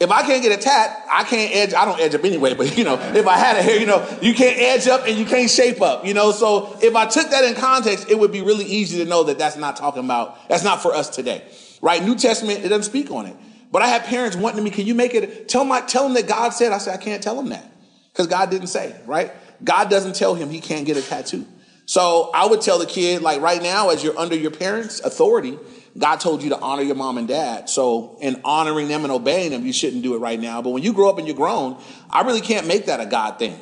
if 0.00 0.10
I 0.10 0.20
can't 0.20 0.42
get 0.42 0.52
a 0.58 0.62
tat, 0.62 1.02
I 1.10 1.24
can't 1.24 1.56
edge. 1.56 1.72
I 1.72 1.86
don't 1.86 1.98
edge 1.98 2.14
up 2.14 2.24
anyway, 2.24 2.52
but 2.52 2.76
you 2.76 2.84
know, 2.84 3.00
if 3.00 3.26
I 3.26 3.38
had 3.38 3.56
a 3.56 3.62
hair, 3.62 3.80
you 3.80 3.86
know, 3.86 4.06
you 4.20 4.34
can't 4.34 4.58
edge 4.58 4.86
up 4.86 5.08
and 5.08 5.16
you 5.16 5.24
can't 5.24 5.48
shape 5.48 5.80
up, 5.80 6.04
you 6.04 6.12
know. 6.12 6.30
So 6.30 6.76
if 6.82 6.94
I 6.94 7.06
took 7.06 7.30
that 7.30 7.44
in 7.44 7.54
context, 7.54 8.10
it 8.10 8.18
would 8.18 8.32
be 8.32 8.42
really 8.42 8.66
easy 8.66 8.98
to 8.98 9.08
know 9.08 9.24
that 9.24 9.38
that's 9.38 9.56
not 9.56 9.76
talking 9.76 10.04
about, 10.04 10.46
that's 10.50 10.64
not 10.64 10.82
for 10.82 10.94
us 10.94 11.08
today, 11.08 11.42
right? 11.80 12.04
New 12.04 12.16
Testament, 12.16 12.66
it 12.66 12.68
doesn't 12.68 12.84
speak 12.84 13.10
on 13.10 13.24
it. 13.24 13.36
But 13.70 13.82
I 13.82 13.88
have 13.88 14.04
parents 14.04 14.36
wanting 14.36 14.64
me, 14.64 14.70
can 14.70 14.86
you 14.86 14.94
make 14.94 15.14
it, 15.14 15.48
tell 15.48 15.64
my, 15.64 15.80
tell 15.80 16.04
them 16.04 16.14
that 16.14 16.26
God 16.26 16.50
said, 16.50 16.72
I 16.72 16.78
said, 16.78 16.94
I 16.94 17.02
can't 17.02 17.22
tell 17.22 17.36
them 17.36 17.50
that 17.50 17.64
because 18.12 18.26
God 18.26 18.50
didn't 18.50 18.68
say, 18.68 18.94
right? 19.06 19.32
God 19.62 19.90
doesn't 19.90 20.14
tell 20.14 20.34
him 20.34 20.50
he 20.50 20.60
can't 20.60 20.86
get 20.86 20.96
a 20.96 21.02
tattoo. 21.02 21.46
So 21.86 22.30
I 22.34 22.46
would 22.46 22.60
tell 22.60 22.78
the 22.78 22.86
kid, 22.86 23.22
like 23.22 23.40
right 23.40 23.62
now, 23.62 23.90
as 23.90 24.02
you're 24.02 24.18
under 24.18 24.36
your 24.36 24.50
parents' 24.50 25.00
authority, 25.00 25.58
God 25.98 26.16
told 26.16 26.42
you 26.42 26.50
to 26.50 26.58
honor 26.60 26.82
your 26.82 26.94
mom 26.94 27.18
and 27.18 27.26
dad. 27.26 27.68
So, 27.68 28.16
in 28.20 28.40
honoring 28.44 28.86
them 28.86 29.02
and 29.02 29.12
obeying 29.12 29.50
them, 29.50 29.66
you 29.66 29.72
shouldn't 29.72 30.02
do 30.02 30.14
it 30.14 30.18
right 30.18 30.38
now. 30.38 30.62
But 30.62 30.70
when 30.70 30.84
you 30.84 30.92
grow 30.92 31.08
up 31.08 31.18
and 31.18 31.26
you're 31.26 31.36
grown, 31.36 31.82
I 32.08 32.22
really 32.22 32.40
can't 32.40 32.68
make 32.68 32.86
that 32.86 33.00
a 33.00 33.06
God 33.06 33.40
thing. 33.40 33.60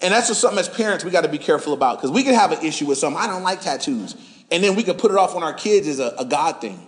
And 0.00 0.12
that's 0.12 0.28
just 0.28 0.40
something 0.40 0.58
as 0.58 0.68
parents 0.68 1.04
we 1.04 1.10
got 1.10 1.22
to 1.22 1.28
be 1.28 1.38
careful 1.38 1.72
about 1.72 1.98
because 1.98 2.10
we 2.10 2.24
could 2.24 2.34
have 2.34 2.52
an 2.52 2.64
issue 2.64 2.86
with 2.86 2.98
something. 2.98 3.20
I 3.20 3.26
don't 3.26 3.42
like 3.42 3.60
tattoos. 3.60 4.16
And 4.50 4.62
then 4.64 4.74
we 4.74 4.82
could 4.82 4.98
put 4.98 5.10
it 5.10 5.16
off 5.16 5.34
on 5.34 5.42
our 5.42 5.54
kids 5.54 5.86
as 5.86 6.00
a, 6.00 6.14
a 6.18 6.24
God 6.24 6.60
thing. 6.60 6.84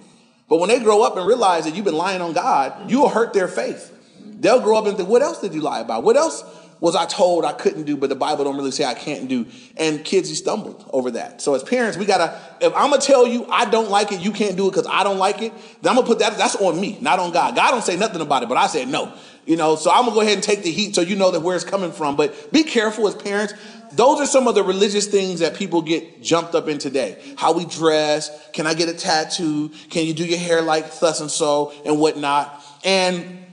But 0.51 0.59
when 0.59 0.69
they 0.69 0.81
grow 0.81 1.03
up 1.03 1.17
and 1.17 1.27
realize 1.27 1.65
that 1.65 1.77
you've 1.77 1.85
been 1.85 1.97
lying 1.97 2.21
on 2.21 2.33
God, 2.33 2.91
you'll 2.91 3.09
hurt 3.09 3.33
their 3.33 3.49
faith. 3.49 3.97
They'll 4.21 4.61
grow 4.61 4.77
up 4.77 4.87
and 4.87 4.97
think, 4.97 5.09
what 5.09 5.23
else 5.23 5.41
did 5.41 5.55
you 5.55 5.61
lie 5.61 5.81
about? 5.81 6.03
What 6.03 6.17
else 6.17 6.43
was 6.81 6.97
I 6.97 7.07
told 7.07 7.45
I 7.45 7.53
couldn't 7.53 7.85
do, 7.85 7.97
but 7.97 8.09
the 8.09 8.17
Bible 8.17 8.45
don't 8.45 8.57
really 8.57 8.71
say 8.71 8.85
I 8.85 8.95
can't 8.95 9.29
do. 9.29 9.47
And 9.77 10.05
kids, 10.05 10.29
he 10.29 10.35
stumbled 10.35 10.89
over 10.93 11.11
that. 11.13 11.43
So 11.43 11.55
as 11.55 11.63
parents, 11.63 11.99
we 11.99 12.07
gotta, 12.07 12.39
if 12.61 12.75
I'm 12.75 12.91
gonna 12.91 13.03
tell 13.03 13.27
you 13.27 13.47
I 13.51 13.67
don't 13.67 13.91
like 13.91 14.13
it, 14.13 14.21
you 14.21 14.33
can't 14.33 14.57
do 14.57 14.67
it 14.69 14.71
because 14.71 14.87
I 14.87 15.03
don't 15.05 15.19
like 15.19 15.43
it, 15.43 15.53
then 15.83 15.91
I'm 15.91 15.97
gonna 15.97 16.07
put 16.07 16.21
that, 16.21 16.37
that's 16.39 16.57
on 16.57 16.81
me, 16.81 16.99
not 17.01 17.19
on 17.19 17.33
God. 17.33 17.55
God 17.55 17.71
don't 17.71 17.85
say 17.85 17.97
nothing 17.97 18.23
about 18.23 18.43
it, 18.43 18.49
but 18.49 18.59
I 18.59 18.67
said 18.67 18.89
no. 18.89 19.13
You 19.47 19.57
know, 19.57 19.77
so 19.77 19.91
I'm 19.91 20.05
gonna 20.05 20.15
go 20.15 20.21
ahead 20.21 20.35
and 20.35 20.43
take 20.43 20.63
the 20.63 20.71
heat 20.71 20.95
so 20.95 21.01
you 21.01 21.17
know 21.17 21.31
that 21.31 21.41
where 21.41 21.57
it's 21.57 21.65
coming 21.65 21.93
from. 21.93 22.17
But 22.17 22.53
be 22.53 22.63
careful 22.63 23.09
as 23.09 23.15
parents. 23.15 23.55
Those 23.93 24.21
are 24.21 24.27
some 24.27 24.47
of 24.47 24.55
the 24.55 24.63
religious 24.63 25.09
things 25.09 25.41
that 25.41 25.57
people 25.57 25.83
get 25.83 26.23
jumped 26.23 26.55
up 26.55 26.69
in 26.69 26.79
today. 26.79 27.21
How 27.37 27.53
we 27.53 27.65
dress, 27.65 28.31
can 28.53 28.67
I 28.67 28.75
get 28.75 28.89
a 28.89 28.95
tattoo? 28.95 29.71
Can 29.89 30.07
you 30.07 30.15
do 30.15 30.25
your 30.25 30.39
hair 30.39 30.63
like 30.63 31.01
thus 31.01 31.21
and 31.21 31.31
so 31.31 31.73
and 31.85 31.99
whatnot? 31.99 32.63
And 32.85 33.50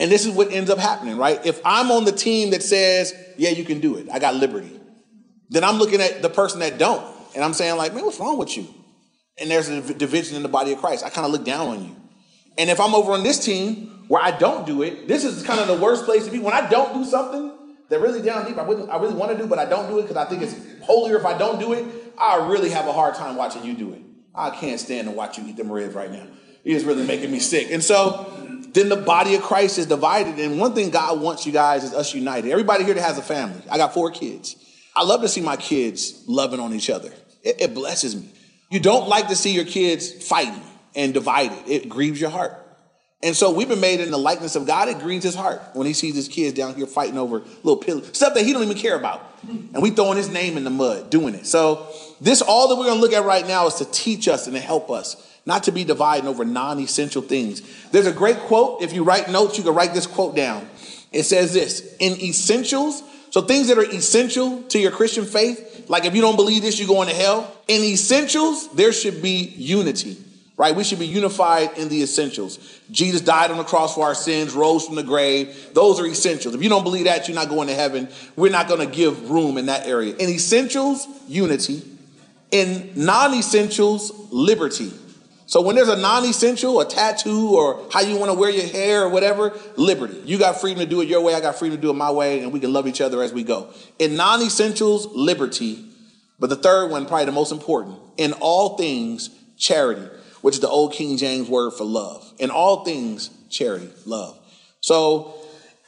and 0.00 0.10
this 0.10 0.24
is 0.24 0.34
what 0.34 0.50
ends 0.50 0.70
up 0.70 0.78
happening, 0.78 1.18
right? 1.18 1.44
If 1.44 1.60
I'm 1.64 1.90
on 1.90 2.06
the 2.06 2.12
team 2.12 2.50
that 2.50 2.62
says, 2.62 3.14
yeah, 3.36 3.50
you 3.50 3.64
can 3.64 3.80
do 3.80 3.96
it, 3.96 4.08
I 4.10 4.18
got 4.18 4.34
liberty, 4.34 4.80
then 5.50 5.62
I'm 5.62 5.76
looking 5.76 6.00
at 6.00 6.22
the 6.22 6.30
person 6.30 6.60
that 6.60 6.78
don't. 6.78 7.04
And 7.34 7.44
I'm 7.44 7.52
saying, 7.52 7.76
like, 7.76 7.94
man, 7.94 8.04
what's 8.06 8.18
wrong 8.18 8.38
with 8.38 8.56
you? 8.56 8.66
And 9.38 9.50
there's 9.50 9.68
a 9.68 9.94
division 9.94 10.36
in 10.36 10.42
the 10.42 10.48
body 10.48 10.72
of 10.72 10.78
Christ. 10.78 11.04
I 11.04 11.10
kind 11.10 11.26
of 11.26 11.32
look 11.32 11.44
down 11.44 11.68
on 11.68 11.84
you. 11.84 11.96
And 12.56 12.70
if 12.70 12.80
I'm 12.80 12.94
over 12.94 13.12
on 13.12 13.22
this 13.22 13.44
team 13.44 14.04
where 14.08 14.22
I 14.22 14.30
don't 14.30 14.66
do 14.66 14.82
it, 14.82 15.06
this 15.06 15.24
is 15.24 15.42
kind 15.42 15.60
of 15.60 15.68
the 15.68 15.76
worst 15.76 16.04
place 16.04 16.24
to 16.24 16.30
be. 16.30 16.38
When 16.38 16.54
I 16.54 16.68
don't 16.68 16.94
do 16.94 17.04
something 17.04 17.76
that 17.88 18.00
really 18.00 18.22
down 18.22 18.46
deep, 18.46 18.56
I, 18.56 18.62
I 18.62 19.00
really 19.00 19.14
want 19.14 19.32
to 19.32 19.38
do, 19.38 19.46
but 19.46 19.58
I 19.58 19.66
don't 19.66 19.88
do 19.88 19.98
it 19.98 20.02
because 20.02 20.16
I 20.16 20.24
think 20.24 20.42
it's 20.42 20.54
holier 20.82 21.16
if 21.16 21.26
I 21.26 21.36
don't 21.36 21.60
do 21.60 21.74
it, 21.74 21.84
I 22.18 22.48
really 22.48 22.70
have 22.70 22.86
a 22.86 22.92
hard 22.92 23.14
time 23.14 23.36
watching 23.36 23.64
you 23.64 23.74
do 23.74 23.92
it. 23.92 24.02
I 24.34 24.50
can't 24.50 24.80
stand 24.80 25.08
to 25.08 25.12
watch 25.12 25.38
you 25.38 25.46
eat 25.46 25.56
them 25.56 25.70
ribs 25.70 25.94
right 25.94 26.10
now. 26.10 26.26
It's 26.64 26.84
really 26.84 27.06
making 27.06 27.30
me 27.30 27.38
sick. 27.38 27.70
And 27.70 27.82
so 27.82 28.39
then 28.72 28.88
the 28.88 28.96
body 28.96 29.34
of 29.34 29.42
Christ 29.42 29.78
is 29.78 29.86
divided. 29.86 30.38
And 30.38 30.58
one 30.58 30.74
thing 30.74 30.90
God 30.90 31.20
wants 31.20 31.46
you 31.46 31.52
guys 31.52 31.84
is 31.84 31.92
us 31.92 32.14
united. 32.14 32.50
Everybody 32.50 32.84
here 32.84 32.94
that 32.94 33.02
has 33.02 33.18
a 33.18 33.22
family, 33.22 33.62
I 33.70 33.76
got 33.76 33.94
four 33.94 34.10
kids. 34.10 34.56
I 34.94 35.04
love 35.04 35.22
to 35.22 35.28
see 35.28 35.40
my 35.40 35.56
kids 35.56 36.24
loving 36.26 36.60
on 36.60 36.72
each 36.74 36.90
other. 36.90 37.12
It, 37.42 37.60
it 37.60 37.74
blesses 37.74 38.16
me. 38.16 38.30
You 38.70 38.80
don't 38.80 39.08
like 39.08 39.28
to 39.28 39.36
see 39.36 39.52
your 39.52 39.64
kids 39.64 40.10
fighting 40.26 40.62
and 40.94 41.14
divided. 41.14 41.58
It 41.66 41.88
grieves 41.88 42.20
your 42.20 42.30
heart. 42.30 42.56
And 43.22 43.36
so 43.36 43.50
we've 43.50 43.68
been 43.68 43.80
made 43.80 44.00
in 44.00 44.10
the 44.10 44.18
likeness 44.18 44.56
of 44.56 44.66
God. 44.66 44.88
It 44.88 44.98
grieves 45.00 45.24
his 45.24 45.34
heart 45.34 45.60
when 45.74 45.86
he 45.86 45.92
sees 45.92 46.14
his 46.14 46.26
kids 46.26 46.54
down 46.54 46.74
here 46.74 46.86
fighting 46.86 47.18
over 47.18 47.40
little 47.62 47.76
pill 47.76 48.02
stuff 48.02 48.32
that 48.34 48.46
he 48.46 48.52
don't 48.52 48.62
even 48.62 48.78
care 48.78 48.96
about. 48.96 49.22
And 49.46 49.82
we 49.82 49.90
throwing 49.90 50.16
his 50.16 50.30
name 50.30 50.56
in 50.56 50.64
the 50.64 50.70
mud 50.70 51.10
doing 51.10 51.34
it. 51.34 51.46
So 51.46 51.86
this 52.20 52.40
all 52.40 52.68
that 52.68 52.76
we're 52.76 52.86
going 52.86 52.96
to 52.96 53.00
look 53.00 53.12
at 53.12 53.24
right 53.24 53.46
now 53.46 53.66
is 53.66 53.74
to 53.74 53.84
teach 53.84 54.26
us 54.26 54.46
and 54.46 54.56
to 54.56 54.60
help 54.60 54.90
us 54.90 55.16
not 55.46 55.64
to 55.64 55.72
be 55.72 55.84
dividing 55.84 56.28
over 56.28 56.44
non-essential 56.44 57.22
things. 57.22 57.62
There's 57.90 58.06
a 58.06 58.12
great 58.12 58.38
quote. 58.38 58.82
If 58.82 58.92
you 58.92 59.02
write 59.04 59.30
notes, 59.30 59.58
you 59.58 59.64
can 59.64 59.74
write 59.74 59.94
this 59.94 60.06
quote 60.06 60.36
down. 60.36 60.68
It 61.12 61.24
says 61.24 61.52
this, 61.52 61.96
in 61.98 62.20
essentials, 62.20 63.02
so 63.30 63.42
things 63.42 63.68
that 63.68 63.78
are 63.78 63.84
essential 63.84 64.62
to 64.64 64.78
your 64.78 64.90
Christian 64.90 65.24
faith, 65.24 65.86
like 65.88 66.04
if 66.04 66.14
you 66.14 66.20
don't 66.20 66.36
believe 66.36 66.62
this, 66.62 66.78
you're 66.78 66.88
going 66.88 67.08
to 67.08 67.14
hell. 67.14 67.52
In 67.68 67.82
essentials, 67.82 68.72
there 68.72 68.92
should 68.92 69.22
be 69.22 69.52
unity 69.56 70.16
right? 70.60 70.76
We 70.76 70.84
should 70.84 70.98
be 70.98 71.06
unified 71.06 71.78
in 71.78 71.88
the 71.88 72.02
essentials. 72.02 72.58
Jesus 72.90 73.22
died 73.22 73.50
on 73.50 73.56
the 73.56 73.64
cross 73.64 73.94
for 73.94 74.04
our 74.04 74.14
sins, 74.14 74.52
rose 74.52 74.84
from 74.84 74.94
the 74.94 75.02
grave. 75.02 75.70
Those 75.72 75.98
are 75.98 76.06
essentials. 76.06 76.54
If 76.54 76.62
you 76.62 76.68
don't 76.68 76.82
believe 76.82 77.06
that, 77.06 77.26
you're 77.26 77.34
not 77.34 77.48
going 77.48 77.68
to 77.68 77.74
heaven. 77.74 78.10
We're 78.36 78.52
not 78.52 78.68
going 78.68 78.86
to 78.86 78.94
give 78.94 79.30
room 79.30 79.56
in 79.56 79.66
that 79.66 79.86
area. 79.86 80.14
In 80.16 80.28
essentials, 80.28 81.08
unity. 81.26 81.82
In 82.50 82.92
non 82.94 83.32
essentials, 83.32 84.12
liberty. 84.30 84.92
So 85.50 85.60
when 85.60 85.74
there's 85.74 85.88
a 85.88 85.96
non-essential, 85.96 86.80
a 86.80 86.88
tattoo, 86.88 87.56
or 87.56 87.84
how 87.92 88.00
you 88.00 88.16
want 88.16 88.30
to 88.30 88.38
wear 88.38 88.50
your 88.50 88.68
hair 88.68 89.02
or 89.02 89.08
whatever, 89.08 89.52
liberty. 89.76 90.22
You 90.24 90.38
got 90.38 90.60
freedom 90.60 90.78
to 90.78 90.86
do 90.86 91.00
it 91.00 91.08
your 91.08 91.20
way. 91.20 91.34
I 91.34 91.40
got 91.40 91.58
freedom 91.58 91.76
to 91.76 91.82
do 91.82 91.90
it 91.90 91.94
my 91.94 92.12
way, 92.12 92.40
and 92.40 92.52
we 92.52 92.60
can 92.60 92.72
love 92.72 92.86
each 92.86 93.00
other 93.00 93.20
as 93.20 93.32
we 93.32 93.42
go. 93.42 93.68
In 93.98 94.14
non-essentials, 94.14 95.06
liberty. 95.06 95.84
But 96.38 96.50
the 96.50 96.56
third 96.56 96.90
one, 96.90 97.04
probably 97.04 97.26
the 97.26 97.32
most 97.32 97.50
important, 97.50 97.98
in 98.16 98.32
all 98.34 98.76
things, 98.78 99.30
charity 99.58 100.08
which 100.40 100.54
is 100.54 100.60
the 100.60 100.68
old 100.68 100.92
King 100.92 101.16
James 101.16 101.48
word 101.48 101.72
for 101.72 101.84
love. 101.84 102.32
In 102.38 102.50
all 102.50 102.84
things, 102.84 103.30
charity, 103.48 103.90
love. 104.06 104.38
So, 104.80 105.34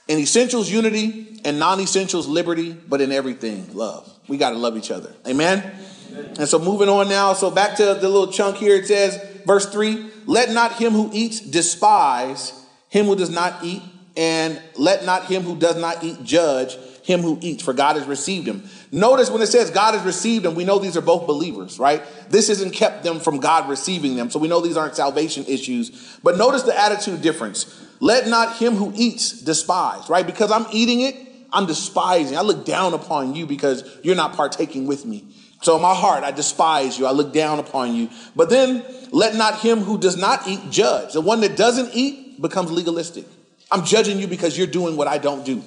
in 0.08 0.18
essentials, 0.18 0.70
unity, 0.70 1.40
and 1.44 1.58
non 1.58 1.80
essentials, 1.80 2.26
liberty, 2.26 2.72
but 2.72 3.00
in 3.00 3.12
everything, 3.12 3.74
love. 3.74 4.08
We 4.28 4.36
got 4.36 4.50
to 4.50 4.56
love 4.56 4.76
each 4.76 4.90
other. 4.90 5.12
Amen? 5.26 5.58
Amen? 5.58 6.34
And 6.38 6.48
so, 6.48 6.58
moving 6.58 6.88
on 6.88 7.08
now. 7.08 7.32
So, 7.32 7.50
back 7.50 7.76
to 7.76 7.84
the 7.84 8.08
little 8.08 8.30
chunk 8.30 8.56
here, 8.56 8.76
it 8.76 8.86
says, 8.86 9.31
verse 9.46 9.66
3 9.66 10.10
Let 10.26 10.50
not 10.50 10.72
him 10.74 10.92
who 10.92 11.10
eats 11.12 11.40
despise 11.40 12.58
him 12.88 13.06
who 13.06 13.16
does 13.16 13.30
not 13.30 13.64
eat, 13.64 13.82
and 14.16 14.60
let 14.76 15.06
not 15.06 15.24
him 15.24 15.42
who 15.42 15.56
does 15.56 15.76
not 15.76 16.04
eat 16.04 16.22
judge 16.22 16.76
him 17.02 17.20
who 17.20 17.38
eats, 17.40 17.62
for 17.62 17.72
God 17.72 17.96
has 17.96 18.06
received 18.06 18.46
him. 18.46 18.62
Notice 18.92 19.30
when 19.30 19.42
it 19.42 19.48
says 19.48 19.70
God 19.70 19.94
has 19.94 20.04
received 20.04 20.44
them, 20.44 20.54
we 20.54 20.64
know 20.64 20.78
these 20.78 20.96
are 20.96 21.02
both 21.02 21.26
believers, 21.26 21.78
right? 21.78 22.02
This 22.28 22.48
hasn't 22.48 22.74
kept 22.74 23.02
them 23.02 23.18
from 23.18 23.38
God 23.38 23.68
receiving 23.68 24.14
them. 24.14 24.30
So 24.30 24.38
we 24.38 24.48
know 24.48 24.60
these 24.60 24.76
aren't 24.76 24.94
salvation 24.94 25.44
issues. 25.46 26.18
But 26.22 26.36
notice 26.36 26.62
the 26.62 26.78
attitude 26.78 27.22
difference. 27.22 27.82
Let 28.00 28.28
not 28.28 28.56
him 28.56 28.76
who 28.76 28.92
eats 28.94 29.40
despise, 29.40 30.08
right? 30.08 30.26
Because 30.26 30.52
I'm 30.52 30.66
eating 30.72 31.00
it, 31.00 31.16
I'm 31.52 31.66
despising. 31.66 32.36
I 32.36 32.42
look 32.42 32.64
down 32.64 32.94
upon 32.94 33.34
you 33.34 33.46
because 33.46 33.84
you're 34.02 34.16
not 34.16 34.34
partaking 34.34 34.86
with 34.86 35.04
me. 35.04 35.24
So 35.62 35.76
in 35.76 35.82
my 35.82 35.94
heart, 35.94 36.24
I 36.24 36.32
despise 36.32 36.98
you. 36.98 37.06
I 37.06 37.12
look 37.12 37.32
down 37.32 37.58
upon 37.58 37.94
you. 37.94 38.10
But 38.36 38.50
then 38.50 38.84
let 39.12 39.34
not 39.36 39.60
him 39.60 39.80
who 39.80 39.96
does 39.96 40.16
not 40.16 40.46
eat 40.46 40.70
judge. 40.70 41.14
The 41.14 41.20
one 41.20 41.40
that 41.40 41.56
doesn't 41.56 41.90
eat 41.94 42.42
becomes 42.42 42.70
legalistic. 42.70 43.24
I'm 43.70 43.84
judging 43.84 44.18
you 44.18 44.26
because 44.26 44.58
you're 44.58 44.66
doing 44.66 44.96
what 44.96 45.08
I 45.08 45.18
don't 45.18 45.44
do. 45.44 45.62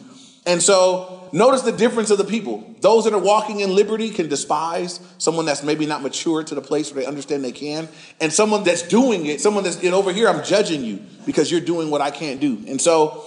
And 0.45 0.61
so 0.61 1.27
notice 1.31 1.61
the 1.61 1.71
difference 1.71 2.11
of 2.11 2.17
the 2.17 2.25
people. 2.25 2.75
Those 2.81 3.05
that 3.05 3.13
are 3.13 3.19
walking 3.19 3.61
in 3.61 3.73
liberty 3.73 4.11
can 4.11 4.27
despise 4.27 4.99
someone 5.17 5.45
that's 5.45 5.63
maybe 5.63 5.85
not 5.85 6.03
mature 6.03 6.43
to 6.43 6.53
the 6.53 6.61
place 6.61 6.93
where 6.93 7.01
they 7.01 7.07
understand 7.07 7.43
they 7.43 7.51
can. 7.53 7.87
And 8.21 8.31
someone 8.31 8.63
that's 8.63 8.83
doing 8.83 9.25
it, 9.25 9.41
someone 9.41 9.63
that's 9.63 9.81
in 9.81 9.93
over 9.93 10.11
here, 10.11 10.27
I'm 10.27 10.43
judging 10.43 10.83
you 10.83 11.01
because 11.25 11.49
you're 11.49 11.61
doing 11.61 11.89
what 11.89 12.01
I 12.01 12.11
can't 12.11 12.39
do. 12.39 12.63
And 12.67 12.79
so, 12.79 13.25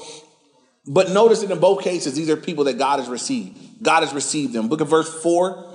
but 0.87 1.11
notice 1.11 1.41
that 1.41 1.51
in 1.51 1.59
both 1.59 1.83
cases, 1.83 2.15
these 2.15 2.29
are 2.29 2.37
people 2.37 2.65
that 2.65 2.79
God 2.79 3.01
has 3.01 3.09
received. 3.09 3.83
God 3.83 4.03
has 4.03 4.13
received 4.13 4.53
them. 4.53 4.69
Look 4.69 4.81
at 4.81 4.87
verse 4.87 5.23
4. 5.23 5.69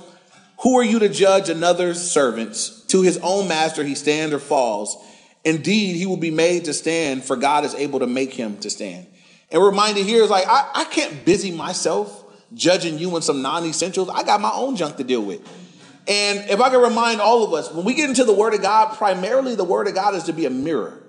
Who 0.63 0.77
are 0.79 0.83
you 0.83 0.99
to 0.99 1.09
judge 1.09 1.49
another's 1.49 2.01
servants? 2.01 2.81
To 2.87 3.01
his 3.01 3.17
own 3.21 3.47
master 3.47 3.83
he 3.83 3.95
stands 3.95 4.33
or 4.33 4.39
falls. 4.39 4.97
Indeed, 5.43 5.97
he 5.97 6.05
will 6.05 6.17
be 6.17 6.31
made 6.31 6.65
to 6.65 6.73
stand, 6.73 7.25
for 7.25 7.35
God 7.35 7.65
is 7.65 7.75
able 7.75 7.99
to 7.99 8.07
make 8.07 8.33
him 8.33 8.57
to 8.59 8.69
stand. 8.69 9.07
And 9.51 9.61
we're 9.61 9.69
reminded 9.69 10.05
here 10.05 10.23
is 10.23 10.29
like, 10.29 10.47
I, 10.47 10.69
I 10.73 10.83
can't 10.85 11.25
busy 11.25 11.51
myself 11.51 12.23
judging 12.53 12.97
you 12.97 13.13
on 13.15 13.21
some 13.21 13.41
non 13.41 13.65
essentials. 13.65 14.09
I 14.09 14.23
got 14.23 14.39
my 14.39 14.51
own 14.53 14.77
junk 14.77 14.95
to 14.97 15.03
deal 15.03 15.21
with. 15.21 15.41
And 16.07 16.49
if 16.49 16.61
I 16.61 16.69
can 16.69 16.81
remind 16.81 17.19
all 17.19 17.43
of 17.43 17.53
us, 17.53 17.71
when 17.71 17.85
we 17.85 17.93
get 17.93 18.09
into 18.09 18.23
the 18.23 18.33
Word 18.33 18.53
of 18.53 18.61
God, 18.61 18.95
primarily 18.97 19.55
the 19.55 19.63
Word 19.63 19.87
of 19.87 19.95
God 19.95 20.15
is 20.15 20.23
to 20.23 20.33
be 20.33 20.45
a 20.45 20.49
mirror. 20.49 21.03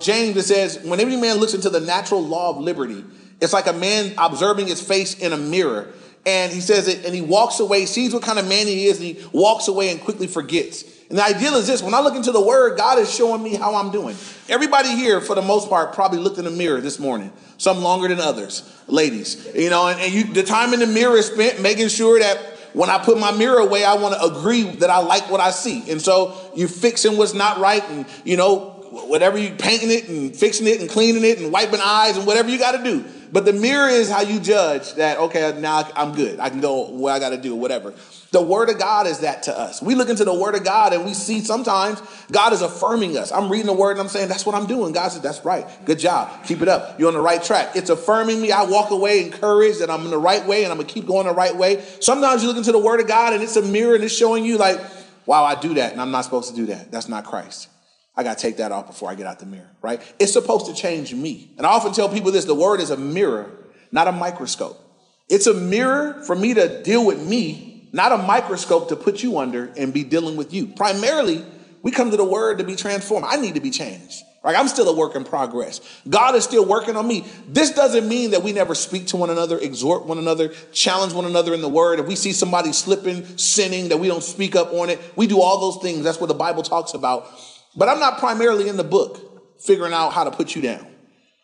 James 0.00 0.46
says, 0.46 0.80
when 0.84 1.00
every 1.00 1.16
man 1.16 1.36
looks 1.36 1.54
into 1.54 1.70
the 1.70 1.80
natural 1.80 2.22
law 2.22 2.50
of 2.50 2.58
liberty, 2.58 3.04
it's 3.40 3.52
like 3.52 3.66
a 3.66 3.72
man 3.72 4.14
observing 4.18 4.66
his 4.66 4.80
face 4.80 5.18
in 5.18 5.32
a 5.32 5.36
mirror. 5.36 5.92
And 6.26 6.52
he 6.52 6.60
says 6.60 6.88
it, 6.88 7.04
and 7.04 7.14
he 7.14 7.20
walks 7.20 7.60
away, 7.60 7.84
sees 7.84 8.14
what 8.14 8.22
kind 8.22 8.38
of 8.38 8.48
man 8.48 8.66
he 8.66 8.86
is, 8.86 8.98
and 8.98 9.06
he 9.06 9.26
walks 9.32 9.68
away 9.68 9.90
and 9.90 10.00
quickly 10.00 10.26
forgets. 10.26 10.82
And 11.10 11.18
the 11.18 11.24
ideal 11.24 11.54
is 11.54 11.66
this 11.66 11.82
when 11.82 11.92
I 11.92 12.00
look 12.00 12.16
into 12.16 12.32
the 12.32 12.40
word, 12.40 12.78
God 12.78 12.98
is 12.98 13.14
showing 13.14 13.42
me 13.42 13.54
how 13.54 13.74
I'm 13.74 13.90
doing. 13.90 14.16
Everybody 14.48 14.96
here, 14.96 15.20
for 15.20 15.34
the 15.34 15.42
most 15.42 15.68
part, 15.68 15.92
probably 15.92 16.18
looked 16.18 16.38
in 16.38 16.44
the 16.44 16.50
mirror 16.50 16.80
this 16.80 16.98
morning, 16.98 17.30
some 17.58 17.82
longer 17.82 18.08
than 18.08 18.20
others, 18.20 18.68
ladies. 18.88 19.50
You 19.54 19.68
know, 19.68 19.88
and, 19.88 20.00
and 20.00 20.12
you, 20.12 20.24
the 20.24 20.42
time 20.42 20.72
in 20.72 20.80
the 20.80 20.86
mirror 20.86 21.16
is 21.16 21.26
spent 21.26 21.60
making 21.60 21.88
sure 21.88 22.18
that 22.20 22.38
when 22.72 22.90
I 22.90 22.98
put 22.98 23.18
my 23.18 23.30
mirror 23.30 23.58
away, 23.58 23.84
I 23.84 23.94
want 23.94 24.14
to 24.14 24.24
agree 24.24 24.62
that 24.62 24.90
I 24.90 24.98
like 24.98 25.30
what 25.30 25.40
I 25.40 25.50
see. 25.50 25.90
And 25.90 26.00
so 26.00 26.34
you're 26.56 26.68
fixing 26.68 27.18
what's 27.18 27.34
not 27.34 27.58
right, 27.58 27.82
and, 27.90 28.06
you 28.24 28.36
know, 28.36 28.70
whatever 28.90 29.36
you 29.36 29.54
painting 29.56 29.90
it 29.90 30.08
and 30.08 30.34
fixing 30.34 30.66
it 30.66 30.80
and 30.80 30.88
cleaning 30.88 31.24
it 31.24 31.38
and 31.38 31.52
wiping 31.52 31.80
eyes 31.82 32.16
and 32.16 32.26
whatever 32.26 32.48
you 32.48 32.58
got 32.58 32.72
to 32.72 32.82
do. 32.82 33.04
But 33.32 33.44
the 33.44 33.52
mirror 33.52 33.88
is 33.88 34.10
how 34.10 34.22
you 34.22 34.40
judge 34.40 34.94
that, 34.94 35.18
okay, 35.18 35.58
now 35.58 35.88
I'm 35.96 36.14
good. 36.14 36.40
I 36.40 36.50
can 36.50 36.60
go 36.60 36.90
where 36.90 37.12
I 37.12 37.18
got 37.18 37.30
to 37.30 37.36
do, 37.36 37.54
whatever. 37.54 37.94
The 38.30 38.42
word 38.42 38.68
of 38.68 38.78
God 38.78 39.06
is 39.06 39.20
that 39.20 39.44
to 39.44 39.56
us. 39.56 39.80
We 39.80 39.94
look 39.94 40.08
into 40.08 40.24
the 40.24 40.34
word 40.34 40.56
of 40.56 40.64
God 40.64 40.92
and 40.92 41.04
we 41.04 41.14
see 41.14 41.40
sometimes 41.40 42.02
God 42.32 42.52
is 42.52 42.62
affirming 42.62 43.16
us. 43.16 43.30
I'm 43.30 43.48
reading 43.48 43.66
the 43.66 43.72
word 43.72 43.92
and 43.92 44.00
I'm 44.00 44.08
saying, 44.08 44.28
that's 44.28 44.44
what 44.44 44.56
I'm 44.56 44.66
doing. 44.66 44.92
God 44.92 45.12
says, 45.12 45.22
that's 45.22 45.44
right. 45.44 45.64
Good 45.84 46.00
job. 46.00 46.44
Keep 46.44 46.62
it 46.62 46.68
up. 46.68 46.98
You're 46.98 47.08
on 47.08 47.14
the 47.14 47.20
right 47.20 47.42
track. 47.42 47.76
It's 47.76 47.90
affirming 47.90 48.40
me. 48.40 48.50
I 48.50 48.64
walk 48.64 48.90
away 48.90 49.20
encouraged 49.24 49.80
that 49.80 49.90
I'm 49.90 50.04
in 50.04 50.10
the 50.10 50.18
right 50.18 50.44
way 50.44 50.64
and 50.64 50.72
I'm 50.72 50.78
going 50.78 50.88
to 50.88 50.92
keep 50.92 51.06
going 51.06 51.26
the 51.26 51.32
right 51.32 51.54
way. 51.54 51.84
Sometimes 52.00 52.42
you 52.42 52.48
look 52.48 52.56
into 52.56 52.72
the 52.72 52.78
word 52.78 52.98
of 52.98 53.06
God 53.06 53.34
and 53.34 53.42
it's 53.42 53.56
a 53.56 53.62
mirror 53.62 53.94
and 53.94 54.02
it's 54.02 54.16
showing 54.16 54.44
you 54.44 54.58
like, 54.58 54.80
wow, 55.26 55.44
I 55.44 55.54
do 55.54 55.74
that 55.74 55.92
and 55.92 56.00
I'm 56.00 56.10
not 56.10 56.24
supposed 56.24 56.50
to 56.50 56.56
do 56.56 56.66
that. 56.66 56.90
That's 56.90 57.08
not 57.08 57.24
Christ. 57.24 57.68
I 58.16 58.22
got 58.22 58.38
to 58.38 58.42
take 58.42 58.58
that 58.58 58.72
off 58.72 58.86
before 58.86 59.10
I 59.10 59.14
get 59.14 59.26
out 59.26 59.40
the 59.40 59.46
mirror, 59.46 59.70
right? 59.82 60.00
It's 60.18 60.32
supposed 60.32 60.66
to 60.66 60.74
change 60.74 61.12
me. 61.12 61.52
And 61.56 61.66
I 61.66 61.70
often 61.70 61.92
tell 61.92 62.08
people 62.08 62.30
this 62.30 62.44
the 62.44 62.54
word 62.54 62.80
is 62.80 62.90
a 62.90 62.96
mirror, 62.96 63.50
not 63.90 64.08
a 64.08 64.12
microscope. 64.12 64.80
It's 65.28 65.46
a 65.46 65.54
mirror 65.54 66.22
for 66.26 66.36
me 66.36 66.54
to 66.54 66.82
deal 66.82 67.04
with 67.04 67.20
me 67.20 67.74
not 67.94 68.10
a 68.10 68.18
microscope 68.18 68.88
to 68.88 68.96
put 68.96 69.22
you 69.22 69.38
under 69.38 69.72
and 69.76 69.94
be 69.94 70.02
dealing 70.02 70.36
with 70.36 70.52
you. 70.52 70.66
Primarily, 70.66 71.44
we 71.80 71.92
come 71.92 72.10
to 72.10 72.16
the 72.16 72.24
word 72.24 72.58
to 72.58 72.64
be 72.64 72.74
transformed. 72.74 73.24
I 73.26 73.36
need 73.36 73.54
to 73.54 73.60
be 73.60 73.70
changed. 73.70 74.20
Like 74.42 74.56
I'm 74.56 74.66
still 74.66 74.88
a 74.88 74.94
work 74.94 75.14
in 75.14 75.24
progress. 75.24 75.80
God 76.08 76.34
is 76.34 76.42
still 76.42 76.66
working 76.66 76.96
on 76.96 77.06
me. 77.06 77.24
This 77.48 77.70
doesn't 77.70 78.06
mean 78.08 78.32
that 78.32 78.42
we 78.42 78.52
never 78.52 78.74
speak 78.74 79.06
to 79.06 79.16
one 79.16 79.30
another, 79.30 79.58
exhort 79.58 80.06
one 80.06 80.18
another, 80.18 80.48
challenge 80.72 81.12
one 81.12 81.24
another 81.24 81.54
in 81.54 81.62
the 81.62 81.68
word. 81.68 82.00
If 82.00 82.06
we 82.06 82.16
see 82.16 82.32
somebody 82.32 82.72
slipping, 82.72 83.38
sinning, 83.38 83.88
that 83.90 83.98
we 83.98 84.08
don't 84.08 84.24
speak 84.24 84.56
up 84.56 84.72
on 84.72 84.90
it. 84.90 85.00
We 85.14 85.28
do 85.28 85.40
all 85.40 85.60
those 85.60 85.80
things. 85.80 86.02
That's 86.02 86.20
what 86.20 86.26
the 86.26 86.34
Bible 86.34 86.64
talks 86.64 86.94
about. 86.94 87.28
But 87.76 87.88
I'm 87.88 88.00
not 88.00 88.18
primarily 88.18 88.68
in 88.68 88.76
the 88.76 88.84
book 88.84 89.60
figuring 89.60 89.92
out 89.92 90.10
how 90.12 90.24
to 90.24 90.30
put 90.30 90.54
you 90.54 90.62
down. 90.62 90.86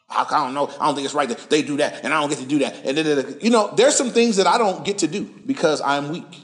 I 0.09 0.27
don't 0.29 0.55
know. 0.55 0.67
I 0.81 0.87
don't 0.87 0.97
think 0.97 1.05
it's 1.05 1.15
right 1.15 1.29
that 1.29 1.51
they 1.51 1.63
do 1.63 1.77
that, 1.77 2.05
and 2.05 2.13
I 2.13 2.21
don't 2.21 2.29
get 2.29 2.41
to 2.41 2.47
do 2.47 2.59
that. 2.61 2.85
And 2.85 3.43
you 3.43 3.51
know, 3.51 3.73
there's 3.77 3.95
some 3.95 4.11
things 4.11 4.37
that 4.37 4.47
I 4.47 4.59
don't 4.59 4.85
get 4.85 4.99
to 4.99 5.07
do 5.07 5.25
because 5.47 5.81
I'm 5.81 6.11
weak, 6.11 6.37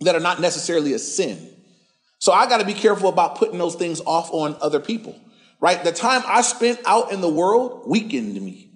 that 0.00 0.14
are 0.14 0.20
not 0.20 0.38
necessarily 0.40 0.92
a 0.92 0.98
sin. 0.98 1.50
So 2.18 2.32
I 2.32 2.46
got 2.46 2.58
to 2.58 2.66
be 2.66 2.74
careful 2.74 3.08
about 3.08 3.36
putting 3.36 3.58
those 3.58 3.74
things 3.74 4.02
off 4.02 4.30
on 4.32 4.56
other 4.60 4.80
people. 4.80 5.18
Right? 5.60 5.82
The 5.82 5.92
time 5.92 6.22
I 6.26 6.42
spent 6.42 6.80
out 6.84 7.10
in 7.10 7.22
the 7.22 7.28
world 7.28 7.84
weakened 7.86 8.40
me. 8.40 8.70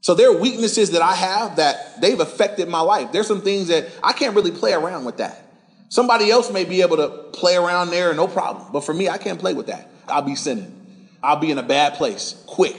So 0.00 0.14
there 0.14 0.30
are 0.30 0.38
weaknesses 0.38 0.92
that 0.92 1.02
I 1.02 1.14
have 1.14 1.56
that 1.56 2.00
they've 2.00 2.18
affected 2.18 2.66
my 2.68 2.80
life. 2.80 3.12
There's 3.12 3.26
some 3.26 3.42
things 3.42 3.68
that 3.68 3.88
I 4.02 4.14
can't 4.14 4.34
really 4.34 4.52
play 4.52 4.72
around 4.72 5.04
with 5.04 5.18
that. 5.18 5.49
Somebody 5.90 6.30
else 6.30 6.50
may 6.50 6.64
be 6.64 6.80
able 6.80 6.96
to 6.96 7.08
play 7.08 7.56
around 7.56 7.90
there, 7.90 8.14
no 8.14 8.26
problem. 8.26 8.72
But 8.72 8.80
for 8.80 8.94
me, 8.94 9.08
I 9.08 9.18
can't 9.18 9.38
play 9.38 9.52
with 9.52 9.66
that. 9.66 9.90
I'll 10.08 10.22
be 10.22 10.34
sinning. 10.34 11.08
I'll 11.22 11.36
be 11.36 11.50
in 11.50 11.58
a 11.58 11.62
bad 11.62 11.94
place 11.94 12.42
quick. 12.46 12.76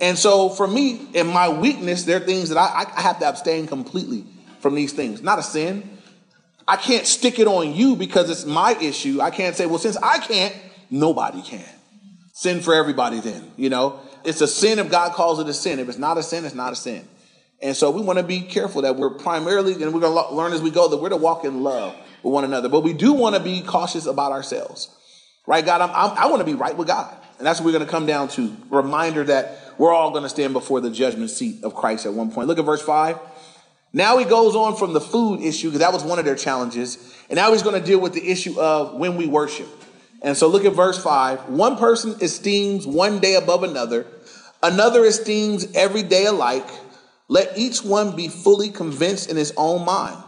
And 0.00 0.16
so 0.16 0.48
for 0.48 0.66
me, 0.66 1.06
in 1.12 1.26
my 1.26 1.48
weakness, 1.50 2.04
there 2.04 2.16
are 2.16 2.24
things 2.24 2.48
that 2.48 2.58
I, 2.58 2.86
I 2.96 3.02
have 3.02 3.18
to 3.18 3.26
abstain 3.26 3.66
completely 3.66 4.24
from 4.60 4.74
these 4.74 4.92
things. 4.92 5.20
Not 5.20 5.38
a 5.38 5.42
sin. 5.42 5.98
I 6.66 6.76
can't 6.76 7.06
stick 7.06 7.38
it 7.38 7.46
on 7.46 7.74
you 7.74 7.94
because 7.94 8.30
it's 8.30 8.46
my 8.46 8.74
issue. 8.80 9.20
I 9.20 9.30
can't 9.30 9.54
say, 9.54 9.66
well, 9.66 9.78
since 9.78 9.98
I 9.98 10.18
can't, 10.18 10.56
nobody 10.90 11.42
can. 11.42 11.68
Sin 12.32 12.60
for 12.60 12.74
everybody 12.74 13.20
then, 13.20 13.52
you 13.56 13.68
know? 13.68 14.00
it's 14.24 14.40
a 14.40 14.48
sin 14.48 14.78
if 14.78 14.90
God 14.90 15.12
calls 15.12 15.38
it 15.38 15.48
a 15.48 15.54
sin. 15.54 15.78
If 15.78 15.88
it's 15.88 15.98
not 15.98 16.18
a 16.18 16.22
sin, 16.22 16.44
it's 16.44 16.54
not 16.54 16.72
a 16.72 16.76
sin. 16.76 17.06
And 17.62 17.76
so 17.76 17.90
we 17.90 18.02
want 18.02 18.18
to 18.18 18.24
be 18.24 18.40
careful 18.40 18.82
that 18.82 18.96
we're 18.96 19.10
primarily, 19.10 19.72
and 19.74 19.94
we're 19.94 20.00
going 20.00 20.12
to 20.12 20.34
learn 20.34 20.52
as 20.52 20.60
we 20.60 20.70
go, 20.70 20.88
that 20.88 20.98
we're 20.98 21.08
to 21.08 21.16
walk 21.16 21.44
in 21.44 21.62
love 21.62 21.96
with 22.22 22.32
one 22.32 22.44
another. 22.44 22.68
But 22.68 22.80
we 22.80 22.92
do 22.92 23.12
want 23.12 23.36
to 23.36 23.42
be 23.42 23.62
cautious 23.62 24.06
about 24.06 24.32
ourselves. 24.32 24.94
Right, 25.46 25.64
God? 25.64 25.80
I'm, 25.80 25.90
I'm, 25.90 26.18
i 26.18 26.26
want 26.26 26.40
to 26.40 26.44
be 26.44 26.54
right 26.54 26.76
with 26.76 26.88
God. 26.88 27.14
And 27.38 27.46
that's 27.46 27.60
what 27.60 27.66
we're 27.66 27.72
going 27.72 27.84
to 27.84 27.90
come 27.90 28.06
down 28.06 28.28
to. 28.28 28.56
Reminder 28.70 29.24
that 29.24 29.74
we're 29.78 29.92
all 29.92 30.10
going 30.10 30.22
to 30.22 30.28
stand 30.28 30.52
before 30.52 30.80
the 30.80 30.90
judgment 30.90 31.30
seat 31.30 31.64
of 31.64 31.74
Christ 31.74 32.06
at 32.06 32.12
one 32.12 32.30
point. 32.30 32.48
Look 32.48 32.58
at 32.58 32.64
verse 32.64 32.82
5. 32.82 33.18
Now 33.92 34.18
he 34.18 34.24
goes 34.24 34.56
on 34.56 34.76
from 34.76 34.92
the 34.92 35.00
food 35.00 35.40
issue, 35.40 35.68
because 35.68 35.80
that 35.80 35.92
was 35.92 36.02
one 36.02 36.18
of 36.18 36.24
their 36.24 36.34
challenges. 36.34 37.16
And 37.28 37.36
now 37.36 37.52
he's 37.52 37.62
going 37.62 37.80
to 37.80 37.86
deal 37.86 38.00
with 38.00 38.12
the 38.12 38.28
issue 38.28 38.58
of 38.58 38.94
when 38.94 39.16
we 39.16 39.26
worship. 39.26 39.68
And 40.22 40.36
so 40.36 40.48
look 40.48 40.64
at 40.64 40.72
verse 40.72 41.02
5. 41.02 41.50
One 41.50 41.76
person 41.76 42.16
esteems 42.20 42.86
one 42.86 43.20
day 43.20 43.34
above 43.34 43.62
another, 43.62 44.06
another 44.62 45.04
esteems 45.04 45.72
every 45.74 46.02
day 46.02 46.26
alike. 46.26 46.66
Let 47.28 47.56
each 47.56 47.82
one 47.82 48.16
be 48.16 48.28
fully 48.28 48.70
convinced 48.70 49.30
in 49.30 49.36
his 49.36 49.52
own 49.56 49.84
mind. 49.84 50.22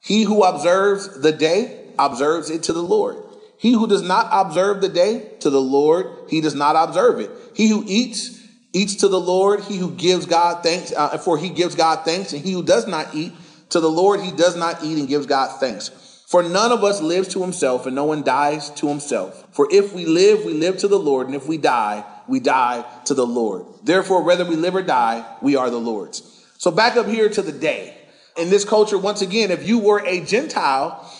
He 0.00 0.24
who 0.24 0.42
observes 0.42 1.20
the 1.20 1.32
day 1.32 1.88
observes 1.98 2.50
it 2.50 2.64
to 2.64 2.72
the 2.72 2.82
Lord. 2.82 3.16
He 3.56 3.72
who 3.72 3.86
does 3.86 4.02
not 4.02 4.28
observe 4.30 4.82
the 4.82 4.90
day 4.90 5.30
to 5.40 5.48
the 5.48 5.60
Lord, 5.60 6.06
he 6.28 6.42
does 6.42 6.54
not 6.54 6.76
observe 6.76 7.20
it. 7.20 7.30
He 7.54 7.68
who 7.68 7.82
eats, 7.86 8.38
eats 8.74 8.96
to 8.96 9.08
the 9.08 9.20
Lord. 9.20 9.60
He 9.60 9.78
who 9.78 9.92
gives 9.92 10.26
God 10.26 10.62
thanks, 10.62 10.92
uh, 10.92 11.16
for 11.18 11.38
he 11.38 11.48
gives 11.48 11.74
God 11.74 12.04
thanks. 12.04 12.34
And 12.34 12.44
he 12.44 12.52
who 12.52 12.62
does 12.62 12.86
not 12.86 13.14
eat 13.14 13.32
to 13.70 13.80
the 13.80 13.90
Lord, 13.90 14.20
he 14.20 14.32
does 14.32 14.56
not 14.56 14.84
eat 14.84 14.98
and 14.98 15.08
gives 15.08 15.24
God 15.24 15.58
thanks. 15.60 16.24
For 16.26 16.42
none 16.42 16.72
of 16.72 16.82
us 16.82 17.00
lives 17.00 17.28
to 17.28 17.40
himself, 17.40 17.86
and 17.86 17.94
no 17.94 18.04
one 18.04 18.22
dies 18.22 18.70
to 18.70 18.88
himself. 18.88 19.46
For 19.52 19.68
if 19.70 19.94
we 19.94 20.04
live, 20.04 20.44
we 20.44 20.52
live 20.52 20.78
to 20.78 20.88
the 20.88 20.98
Lord, 20.98 21.26
and 21.26 21.36
if 21.36 21.46
we 21.46 21.58
die, 21.58 22.04
we 22.26 22.40
die 22.40 22.84
to 23.04 23.14
the 23.14 23.26
Lord. 23.26 23.64
Therefore, 23.82 24.22
whether 24.22 24.44
we 24.44 24.56
live 24.56 24.74
or 24.74 24.82
die, 24.82 25.24
we 25.40 25.56
are 25.56 25.70
the 25.70 25.78
Lord's. 25.78 26.33
So 26.64 26.70
back 26.70 26.96
up 26.96 27.06
here 27.06 27.28
to 27.28 27.42
the 27.42 27.52
day. 27.52 27.94
In 28.38 28.48
this 28.48 28.64
culture, 28.64 28.96
once 28.96 29.20
again, 29.20 29.50
if 29.50 29.68
you 29.68 29.80
were 29.80 30.02
a 30.02 30.24
Gentile, 30.24 31.12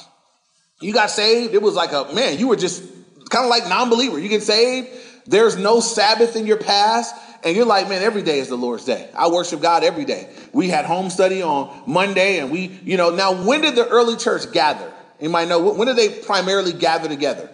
you 0.81 0.95
got 0.95 1.11
saved, 1.11 1.53
it 1.53 1.61
was 1.61 1.75
like 1.75 1.93
a 1.93 2.15
man, 2.15 2.39
you 2.39 2.49
were 2.49 2.57
just 2.57 2.83
kind 3.29 3.45
of 3.45 3.51
like 3.51 3.69
non-believer. 3.69 4.19
You 4.19 4.31
get 4.31 4.43
saved, 4.43 4.89
there's 5.27 5.59
no 5.59 5.81
Sabbath 5.81 6.35
in 6.35 6.47
your 6.47 6.57
past. 6.57 7.15
And 7.45 7.55
you're 7.55 7.67
like, 7.67 7.91
man, 7.91 8.03
every 8.03 8.23
day 8.23 8.39
is 8.39 8.49
the 8.49 8.57
Lord's 8.57 8.87
day. 8.87 9.11
I 9.15 9.29
worship 9.29 9.61
God 9.61 9.85
every 9.85 10.07
day. 10.07 10.31
We 10.55 10.71
had 10.71 10.87
home 10.87 11.11
study 11.11 11.43
on 11.43 11.83
Monday, 11.87 12.39
and 12.39 12.51
we, 12.51 12.81
you 12.83 12.97
know, 12.97 13.11
now 13.11 13.45
when 13.45 13.61
did 13.61 13.75
the 13.75 13.87
early 13.87 14.17
church 14.17 14.51
gather? 14.51 14.91
You 15.21 15.29
might 15.29 15.49
know, 15.49 15.75
when 15.75 15.87
did 15.89 15.97
they 15.97 16.09
primarily 16.09 16.73
gather 16.73 17.07
together? 17.07 17.51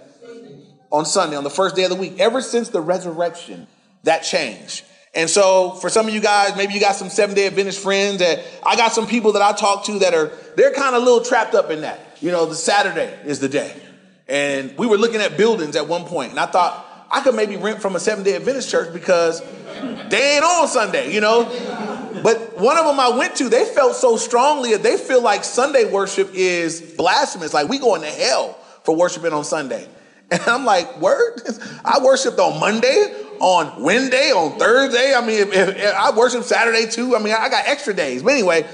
On 0.93 1.05
Sunday, 1.05 1.37
on 1.37 1.43
the 1.43 1.51
first 1.51 1.75
day 1.75 1.83
of 1.83 1.91
the 1.91 1.97
week. 1.97 2.21
Ever 2.21 2.41
since 2.41 2.69
the 2.69 2.81
resurrection, 2.81 3.67
that 4.05 4.21
changed. 4.21 4.85
And 5.15 5.29
so 5.29 5.73
for 5.73 5.91
some 5.91 6.07
of 6.07 6.15
you 6.15 6.21
guys, 6.21 6.57
maybe 6.57 6.73
you 6.75 6.81
got 6.81 6.95
some 6.95 7.09
seven 7.09 7.35
day 7.35 7.47
Adventist 7.47 7.83
friends 7.83 8.19
that 8.19 8.45
I 8.65 8.77
got 8.77 8.93
some 8.93 9.07
people 9.07 9.33
that 9.33 9.43
I 9.43 9.53
talk 9.53 9.85
to 9.87 9.99
that 10.01 10.15
are, 10.15 10.31
they're 10.57 10.73
kind 10.73 10.95
of 10.95 11.03
a 11.03 11.05
little 11.05 11.25
trapped 11.25 11.55
up 11.55 11.71
in 11.71 11.81
that. 11.81 12.19
You 12.21 12.31
know, 12.31 12.47
the 12.47 12.55
Saturday 12.55 13.13
is 13.25 13.41
the 13.41 13.49
day. 13.49 13.75
And 14.29 14.77
we 14.79 14.87
were 14.87 14.99
looking 14.99 15.21
at 15.21 15.37
buildings 15.37 15.75
at 15.75 15.89
one 15.89 16.05
point, 16.05 16.31
and 16.31 16.39
I 16.39 16.47
thought 16.47 16.87
I 17.11 17.21
could 17.23 17.35
maybe 17.35 17.57
rent 17.57 17.83
from 17.83 17.97
a 17.97 18.01
seven 18.01 18.23
day 18.23 18.37
Adventist 18.37 18.71
church 18.71 18.93
because 18.93 19.41
they 20.11 20.37
ain't 20.37 20.45
on 20.45 20.69
Sunday, 20.69 21.13
you 21.13 21.21
know? 21.21 21.45
But 22.23 22.59
one 22.59 22.79
of 22.79 22.85
them 22.85 23.01
I 23.01 23.17
went 23.17 23.35
to, 23.37 23.49
they 23.49 23.65
felt 23.65 23.97
so 23.97 24.17
strongly 24.17 24.73
that 24.73 24.85
they 24.85 24.97
feel 24.97 25.23
like 25.23 25.43
Sunday 25.43 25.91
worship 25.91 26.31
is 26.35 26.81
blasphemous. 26.81 27.53
Like 27.53 27.69
we 27.69 27.79
going 27.79 28.03
to 28.03 28.09
hell 28.09 28.53
for 28.85 28.95
worshiping 28.95 29.33
on 29.33 29.45
Sunday. 29.45 29.89
And 30.31 30.41
I'm 30.43 30.65
like, 30.65 31.01
word? 31.01 31.43
I 31.85 32.01
worshiped 32.03 32.39
on 32.39 32.61
Monday, 32.61 33.13
on 33.41 33.83
Wednesday, 33.83 34.31
on 34.31 34.59
Thursday. 34.59 35.13
I 35.15 35.27
mean, 35.27 35.41
if, 35.41 35.53
if, 35.53 35.95
I 35.95 36.17
worship 36.17 36.45
Saturday 36.45 36.87
too. 36.87 37.17
I 37.17 37.19
mean, 37.19 37.35
I 37.37 37.49
got 37.49 37.67
extra 37.67 37.95
days. 37.95 38.23
But 38.23 38.35
anyway, 38.35 38.65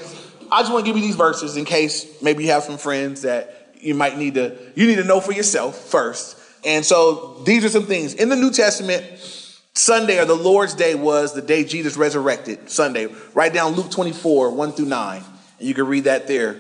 I 0.53 0.61
just 0.61 0.73
want 0.73 0.85
to 0.85 0.91
give 0.91 0.97
you 0.97 1.07
these 1.07 1.17
verses 1.17 1.57
in 1.57 1.65
case 1.65 2.21
maybe 2.21 2.45
you 2.45 2.51
have 2.51 2.65
some 2.65 2.79
friends 2.79 3.23
that 3.23 3.73
you 3.81 3.95
might 3.95 4.19
need 4.19 4.35
to, 4.35 4.57
you 4.75 4.87
need 4.87 4.97
to 4.97 5.05
know 5.05 5.21
for 5.21 5.33
yourself 5.33 5.77
first. 5.77 6.39
And 6.65 6.85
so 6.85 7.43
these 7.45 7.65
are 7.65 7.69
some 7.69 7.85
things. 7.87 8.15
In 8.15 8.29
the 8.29 8.37
New 8.37 8.51
Testament, 8.51 9.05
Sunday 9.75 10.19
or 10.19 10.25
the 10.25 10.35
Lord's 10.35 10.75
Day 10.75 10.95
was 10.95 11.35
the 11.35 11.43
day 11.43 11.65
Jesus 11.65 11.97
resurrected, 11.97 12.71
Sunday. 12.71 13.09
Write 13.35 13.53
down 13.53 13.73
Luke 13.73 13.91
24, 13.91 14.51
1 14.51 14.73
through 14.73 14.87
9, 14.87 15.23
and 15.59 15.69
you 15.69 15.75
can 15.75 15.87
read 15.87 16.05
that 16.05 16.27
there. 16.27 16.59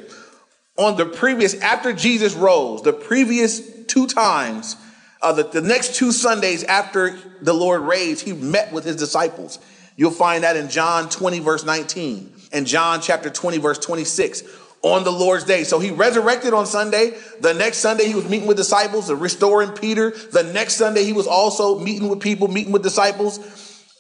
On 0.79 0.97
the 0.97 1.07
previous, 1.07 1.55
after 1.61 1.93
Jesus 1.93 2.35
rose, 2.35 2.83
the 2.83 2.93
previous 2.93 3.85
two 3.87 4.07
times, 4.07 4.77
uh, 5.23 5.33
the, 5.33 5.45
the 5.45 5.63
next 5.63 5.95
two 5.95 6.13
Sundays 6.13 6.65
after 6.65 7.19
the 7.41 7.53
Lord 7.53 7.83
raised, 7.83 8.25
he 8.25 8.33
met 8.33 8.73
with 8.73 8.85
his 8.85 8.97
disciples. 8.97 9.59
You'll 9.97 10.11
find 10.11 10.45
that 10.45 10.57
in 10.57 10.69
John 10.69 11.09
20, 11.09 11.41
verse 11.41 11.65
19, 11.65 12.33
and 12.53 12.67
John 12.67 13.01
chapter 13.01 13.31
20, 13.31 13.59
verse 13.59 13.79
26 13.79 14.43
on 14.83 15.05
the 15.05 15.11
Lord's 15.11 15.45
day. 15.45 15.65
So 15.65 15.79
he 15.79 15.91
resurrected 15.91 16.55
on 16.55 16.67
Sunday. 16.67 17.19
The 17.41 17.55
next 17.55 17.79
Sunday, 17.79 18.07
he 18.07 18.15
was 18.15 18.29
meeting 18.29 18.47
with 18.47 18.57
disciples, 18.57 19.11
and 19.11 19.21
restoring 19.21 19.71
Peter. 19.73 20.11
The 20.11 20.45
next 20.45 20.75
Sunday, 20.75 21.05
he 21.05 21.13
was 21.13 21.27
also 21.27 21.79
meeting 21.79 22.09
with 22.09 22.21
people, 22.21 22.49
meeting 22.49 22.73
with 22.73 22.83
disciples. 22.83 23.41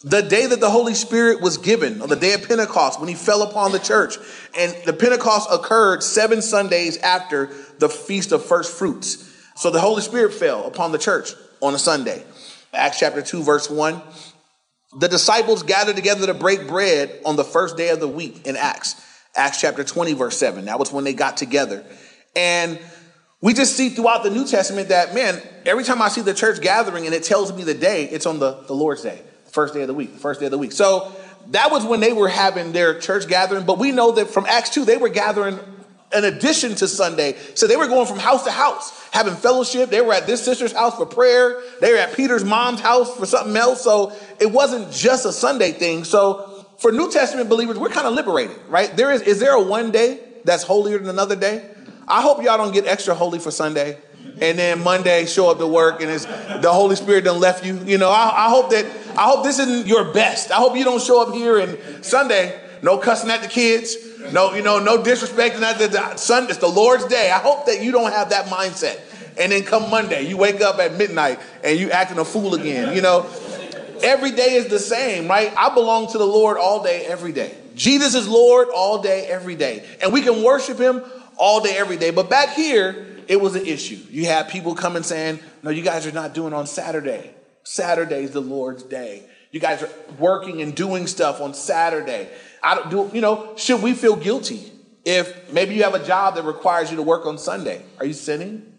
The 0.04 0.20
day 0.22 0.46
that 0.46 0.60
the 0.60 0.70
Holy 0.70 0.94
Spirit 0.94 1.40
was 1.40 1.56
given, 1.56 2.02
on 2.02 2.08
the 2.08 2.16
day 2.16 2.34
of 2.34 2.46
Pentecost, 2.46 3.00
when 3.00 3.08
he 3.08 3.14
fell 3.14 3.42
upon 3.42 3.72
the 3.72 3.78
church, 3.78 4.18
and 4.56 4.76
the 4.84 4.92
Pentecost 4.92 5.48
occurred 5.50 6.02
seven 6.02 6.42
Sundays 6.42 6.98
after 6.98 7.50
the 7.78 7.88
Feast 7.88 8.30
of 8.30 8.44
First 8.44 8.76
Fruits. 8.76 9.32
So 9.56 9.70
the 9.70 9.80
Holy 9.80 10.02
Spirit 10.02 10.34
fell 10.34 10.66
upon 10.66 10.92
the 10.92 10.98
church 10.98 11.32
on 11.62 11.74
a 11.74 11.78
Sunday. 11.78 12.22
Acts 12.74 12.98
chapter 12.98 13.22
2, 13.22 13.42
verse 13.42 13.70
1. 13.70 14.02
The 14.98 15.08
disciples 15.08 15.62
gathered 15.62 15.96
together 15.96 16.26
to 16.26 16.34
break 16.34 16.68
bread 16.68 17.20
on 17.24 17.36
the 17.36 17.44
first 17.44 17.76
day 17.76 17.88
of 17.88 17.98
the 17.98 18.08
week 18.08 18.46
in 18.46 18.56
Acts. 18.56 19.02
Acts 19.34 19.60
chapter 19.60 19.82
20, 19.82 20.12
verse 20.12 20.36
7. 20.36 20.66
That 20.66 20.78
was 20.78 20.92
when 20.92 21.04
they 21.04 21.14
got 21.14 21.38
together. 21.38 21.84
And 22.34 22.78
we 23.40 23.54
just 23.54 23.76
see 23.76 23.88
throughout 23.88 24.24
the 24.24 24.30
New 24.30 24.46
Testament 24.46 24.90
that, 24.90 25.14
man, 25.14 25.40
every 25.64 25.84
time 25.84 26.02
I 26.02 26.08
see 26.08 26.20
the 26.20 26.34
church 26.34 26.60
gathering 26.60 27.06
and 27.06 27.14
it 27.14 27.24
tells 27.24 27.50
me 27.50 27.64
the 27.64 27.74
day, 27.74 28.04
it's 28.04 28.26
on 28.26 28.38
the, 28.38 28.62
the 28.66 28.74
Lord's 28.74 29.02
day, 29.02 29.22
the 29.46 29.50
first 29.50 29.72
day 29.72 29.80
of 29.80 29.88
the 29.88 29.94
week, 29.94 30.12
the 30.12 30.20
first 30.20 30.40
day 30.40 30.46
of 30.46 30.52
the 30.52 30.58
week. 30.58 30.72
So 30.72 31.16
that 31.48 31.70
was 31.70 31.82
when 31.82 32.00
they 32.00 32.12
were 32.12 32.28
having 32.28 32.72
their 32.72 32.98
church 32.98 33.26
gathering. 33.26 33.64
But 33.64 33.78
we 33.78 33.90
know 33.90 34.12
that 34.12 34.28
from 34.28 34.44
Acts 34.46 34.70
2, 34.70 34.84
they 34.84 34.98
were 34.98 35.08
gathering 35.08 35.58
in 36.16 36.24
addition 36.24 36.74
to 36.76 36.88
Sunday. 36.88 37.36
So 37.54 37.66
they 37.66 37.76
were 37.76 37.86
going 37.86 38.06
from 38.06 38.18
house 38.18 38.44
to 38.44 38.50
house, 38.50 39.08
having 39.12 39.34
fellowship. 39.34 39.90
They 39.90 40.00
were 40.00 40.14
at 40.14 40.26
this 40.26 40.44
sister's 40.44 40.72
house 40.72 40.96
for 40.96 41.06
prayer. 41.06 41.62
They 41.80 41.92
were 41.92 41.98
at 41.98 42.14
Peter's 42.14 42.44
mom's 42.44 42.80
house 42.80 43.14
for 43.16 43.26
something 43.26 43.56
else. 43.56 43.82
So 43.82 44.12
it 44.40 44.50
wasn't 44.50 44.92
just 44.92 45.26
a 45.26 45.32
Sunday 45.32 45.72
thing. 45.72 46.04
So 46.04 46.66
for 46.78 46.92
New 46.92 47.10
Testament 47.10 47.48
believers, 47.48 47.78
we're 47.78 47.88
kind 47.88 48.06
of 48.06 48.14
liberated, 48.14 48.56
right? 48.68 48.94
There 48.96 49.12
is, 49.12 49.22
is 49.22 49.40
there 49.40 49.54
a 49.54 49.62
one 49.62 49.90
day 49.90 50.20
that's 50.44 50.62
holier 50.62 50.98
than 50.98 51.08
another 51.08 51.36
day? 51.36 51.68
I 52.08 52.22
hope 52.22 52.42
y'all 52.42 52.56
don't 52.56 52.72
get 52.72 52.86
extra 52.86 53.14
holy 53.14 53.38
for 53.38 53.50
Sunday 53.50 53.98
and 54.40 54.58
then 54.58 54.82
Monday 54.82 55.26
show 55.26 55.50
up 55.50 55.58
to 55.58 55.66
work 55.66 56.02
and 56.02 56.10
it's 56.10 56.26
the 56.26 56.70
Holy 56.72 56.96
Spirit 56.96 57.24
done 57.24 57.40
left 57.40 57.64
you. 57.64 57.78
You 57.84 57.98
know, 57.98 58.10
I, 58.10 58.46
I 58.46 58.50
hope 58.50 58.70
that 58.70 58.84
I 59.16 59.24
hope 59.24 59.44
this 59.44 59.58
isn't 59.58 59.86
your 59.86 60.12
best. 60.12 60.50
I 60.50 60.56
hope 60.56 60.76
you 60.76 60.84
don't 60.84 61.02
show 61.02 61.22
up 61.22 61.34
here 61.34 61.58
and 61.58 62.04
Sunday, 62.04 62.60
no 62.82 62.98
cussing 62.98 63.30
at 63.30 63.42
the 63.42 63.48
kids, 63.48 63.96
no, 64.32 64.54
you 64.54 64.62
know, 64.62 64.78
no 64.78 65.02
disrespecting 65.02 65.62
at 65.62 65.78
the 65.78 66.16
Sunday. 66.16 66.50
It's 66.50 66.58
the 66.58 66.68
Lord's 66.68 67.06
day. 67.06 67.30
I 67.30 67.38
hope 67.38 67.66
that 67.66 67.82
you 67.82 67.92
don't 67.92 68.12
have 68.12 68.30
that 68.30 68.46
mindset. 68.46 69.00
And 69.38 69.52
then 69.52 69.64
come 69.64 69.90
Monday, 69.90 70.22
you 70.22 70.36
wake 70.36 70.60
up 70.60 70.78
at 70.78 70.94
midnight 70.94 71.38
and 71.62 71.78
you 71.78 71.90
acting 71.90 72.18
a 72.18 72.24
fool 72.24 72.54
again. 72.54 72.94
You 72.94 73.02
know, 73.02 73.28
Every 74.02 74.30
day 74.30 74.54
is 74.54 74.68
the 74.68 74.78
same, 74.78 75.28
right? 75.28 75.52
I 75.56 75.72
belong 75.74 76.10
to 76.12 76.18
the 76.18 76.26
Lord 76.26 76.58
all 76.58 76.82
day, 76.82 77.06
every 77.06 77.32
day. 77.32 77.54
Jesus 77.74 78.14
is 78.14 78.28
Lord 78.28 78.68
all 78.68 79.02
day, 79.02 79.26
every 79.26 79.54
day. 79.54 79.86
And 80.02 80.12
we 80.12 80.22
can 80.22 80.42
worship 80.42 80.78
him 80.78 81.02
all 81.36 81.60
day, 81.60 81.76
every 81.76 81.96
day. 81.96 82.10
But 82.10 82.30
back 82.30 82.50
here, 82.50 83.06
it 83.28 83.40
was 83.40 83.54
an 83.54 83.66
issue. 83.66 83.98
You 84.10 84.26
had 84.26 84.48
people 84.48 84.74
coming 84.74 85.02
saying, 85.02 85.40
no, 85.62 85.70
you 85.70 85.82
guys 85.82 86.06
are 86.06 86.12
not 86.12 86.34
doing 86.34 86.52
on 86.52 86.66
Saturday. 86.66 87.30
Saturday 87.64 88.22
is 88.22 88.30
the 88.30 88.40
Lord's 88.40 88.82
day. 88.82 89.24
You 89.50 89.60
guys 89.60 89.82
are 89.82 89.90
working 90.18 90.60
and 90.62 90.74
doing 90.74 91.06
stuff 91.06 91.40
on 91.40 91.54
Saturday. 91.54 92.28
I 92.66 92.74
don't 92.74 92.90
do, 92.90 93.10
you 93.14 93.20
know, 93.20 93.52
should 93.56 93.82
we 93.82 93.94
feel 93.94 94.16
guilty 94.16 94.72
if 95.04 95.52
maybe 95.52 95.74
you 95.74 95.84
have 95.84 95.94
a 95.94 96.04
job 96.04 96.34
that 96.34 96.44
requires 96.44 96.90
you 96.90 96.96
to 96.96 97.02
work 97.02 97.24
on 97.26 97.38
Sunday? 97.38 97.82
Are 97.98 98.04
you 98.04 98.12
sinning? 98.12 98.72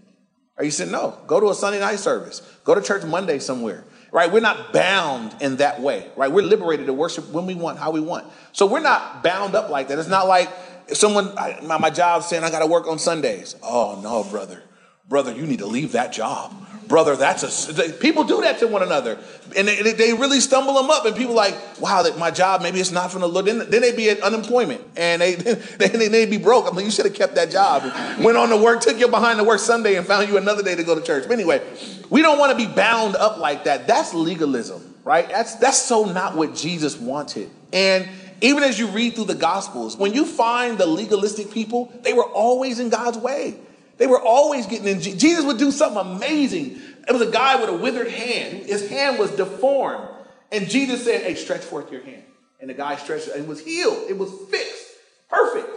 Are 0.58 0.64
you 0.64 0.72
sinning? 0.72 0.92
no? 0.92 1.18
Go 1.26 1.40
to 1.40 1.50
a 1.50 1.56
Sunday 1.56 1.80
night 1.80 2.00
service. 2.00 2.42
Go 2.64 2.76
to 2.76 2.82
church 2.82 3.04
Monday 3.04 3.40
somewhere 3.40 3.84
right? 4.12 4.32
We're 4.32 4.40
not 4.40 4.74
bound 4.74 5.36
in 5.42 5.58
that 5.58 5.82
way, 5.82 6.08
right? 6.16 6.32
We're 6.32 6.44
liberated 6.44 6.88
to 6.88 6.94
worship 6.94 7.30
when 7.30 7.46
we 7.46 7.56
want, 7.56 7.78
how 7.78 7.92
we 7.92 8.00
want. 8.00 8.26
So 8.52 8.66
we're 8.66 8.80
not 8.80 9.24
bound 9.24 9.56
up 9.56 9.70
like 9.70 9.90
that. 9.90 10.00
It's 10.00 10.08
not 10.08 10.28
like 10.28 10.50
someone, 10.94 11.36
my, 11.36 11.78
my 11.78 11.90
job 11.90 12.24
saying 12.24 12.44
I 12.44 12.50
got 12.50 12.60
to 12.60 12.68
work 12.68 12.88
on 12.88 13.00
Sundays. 13.00 13.56
Oh, 13.62 14.00
no, 14.02 14.24
brother. 14.24 14.64
Brother, 15.08 15.34
you 15.34 15.46
need 15.46 15.60
to 15.60 15.66
leave 15.66 15.94
that 15.94 16.12
job. 16.12 16.67
Brother, 16.88 17.16
that's 17.16 17.44
a. 17.44 17.94
People 17.94 18.24
do 18.24 18.42
that 18.42 18.60
to 18.60 18.68
one 18.68 18.84
another. 18.84 19.18
And 19.56 19.68
they, 19.68 19.94
they 19.94 20.14
really 20.14 20.40
stumble 20.40 20.74
them 20.74 20.90
up. 20.90 21.06
And 21.06 21.16
people 21.16 21.34
like, 21.34 21.56
wow, 21.82 22.04
that 22.04 22.18
my 22.18 22.32
job, 22.32 22.62
maybe 22.62 22.80
it's 22.80 22.92
not 22.92 23.12
from 23.12 23.22
the 23.22 23.28
Lord. 23.28 23.46
Then, 23.46 23.70
then 23.70 23.82
they 23.82 23.96
be 23.96 24.10
at 24.10 24.22
unemployment 24.22 24.82
and 24.96 25.22
they, 25.22 25.34
they, 25.34 26.08
they, 26.08 26.26
be 26.26 26.38
broke. 26.38 26.68
I'm 26.68 26.76
like, 26.76 26.86
you 26.86 26.92
should 26.92 27.06
have 27.06 27.16
kept 27.16 27.36
that 27.36 27.52
job. 27.52 27.84
Went 28.20 28.38
on 28.38 28.50
to 28.50 28.58
work, 28.58 28.82
took 28.82 29.00
you 29.00 29.08
behind 29.08 29.40
the 29.40 29.44
work 29.44 29.60
Sunday 29.60 29.96
and 29.96 30.06
found 30.06 30.30
you 30.30 30.38
another 30.38 30.64
day 30.64 30.76
to 30.76 30.84
go 30.84 30.96
to 30.96 31.02
church. 31.02 31.24
But 31.28 31.34
anyway, 31.34 31.62
we 32.10 32.22
don't 32.22 32.40
want 32.40 32.58
to 32.58 32.58
be 32.58 32.72
bound 32.72 33.16
up 33.16 33.38
like 33.38 33.66
that. 33.66 33.88
That's 33.88 34.14
legalism, 34.14 34.96
right? 35.04 35.28
That's 35.28 35.56
that's 35.56 35.82
so 35.82 36.06
not 36.06 36.36
what 36.36 36.56
Jesus 36.56 36.98
wanted. 36.98 37.50
And 37.74 38.08
even 38.42 38.64
as 38.64 38.78
you 38.78 38.88
read 38.88 39.16
through 39.16 39.26
the 39.26 39.36
Gospels, 39.36 39.98
when 39.98 40.14
you 40.14 40.26
find 40.26 40.78
the 40.78 40.86
legalistic 40.86 41.52
people, 41.52 41.92
they 42.04 42.14
were 42.14 42.26
always 42.26 42.80
in 42.80 42.90
God's 42.90 43.18
way. 43.18 43.58
They 43.98 44.08
were 44.08 44.22
always 44.22 44.68
getting 44.68 44.88
in. 44.88 45.02
Jesus 45.02 45.44
would 45.44 45.58
do 45.58 45.72
something 45.72 46.00
amazing. 46.00 46.80
It 47.08 47.12
was 47.12 47.22
a 47.22 47.32
guy 47.32 47.56
with 47.60 47.70
a 47.70 47.78
withered 47.78 48.10
hand. 48.10 48.66
His 48.66 48.90
hand 48.90 49.18
was 49.18 49.32
deformed. 49.32 50.08
And 50.52 50.70
Jesus 50.70 51.04
said, 51.04 51.24
Hey, 51.24 51.36
stretch 51.36 51.62
forth 51.62 51.92
your 51.92 52.02
hand. 52.02 52.24
And 52.60 52.70
the 52.70 52.74
guy 52.74 52.96
stretched 52.96 53.28
and 53.30 53.48
was 53.48 53.60
healed. 53.60 54.10
It 54.10 54.18
was 54.18 54.32
fixed. 54.50 54.86
Perfect. 55.30 55.68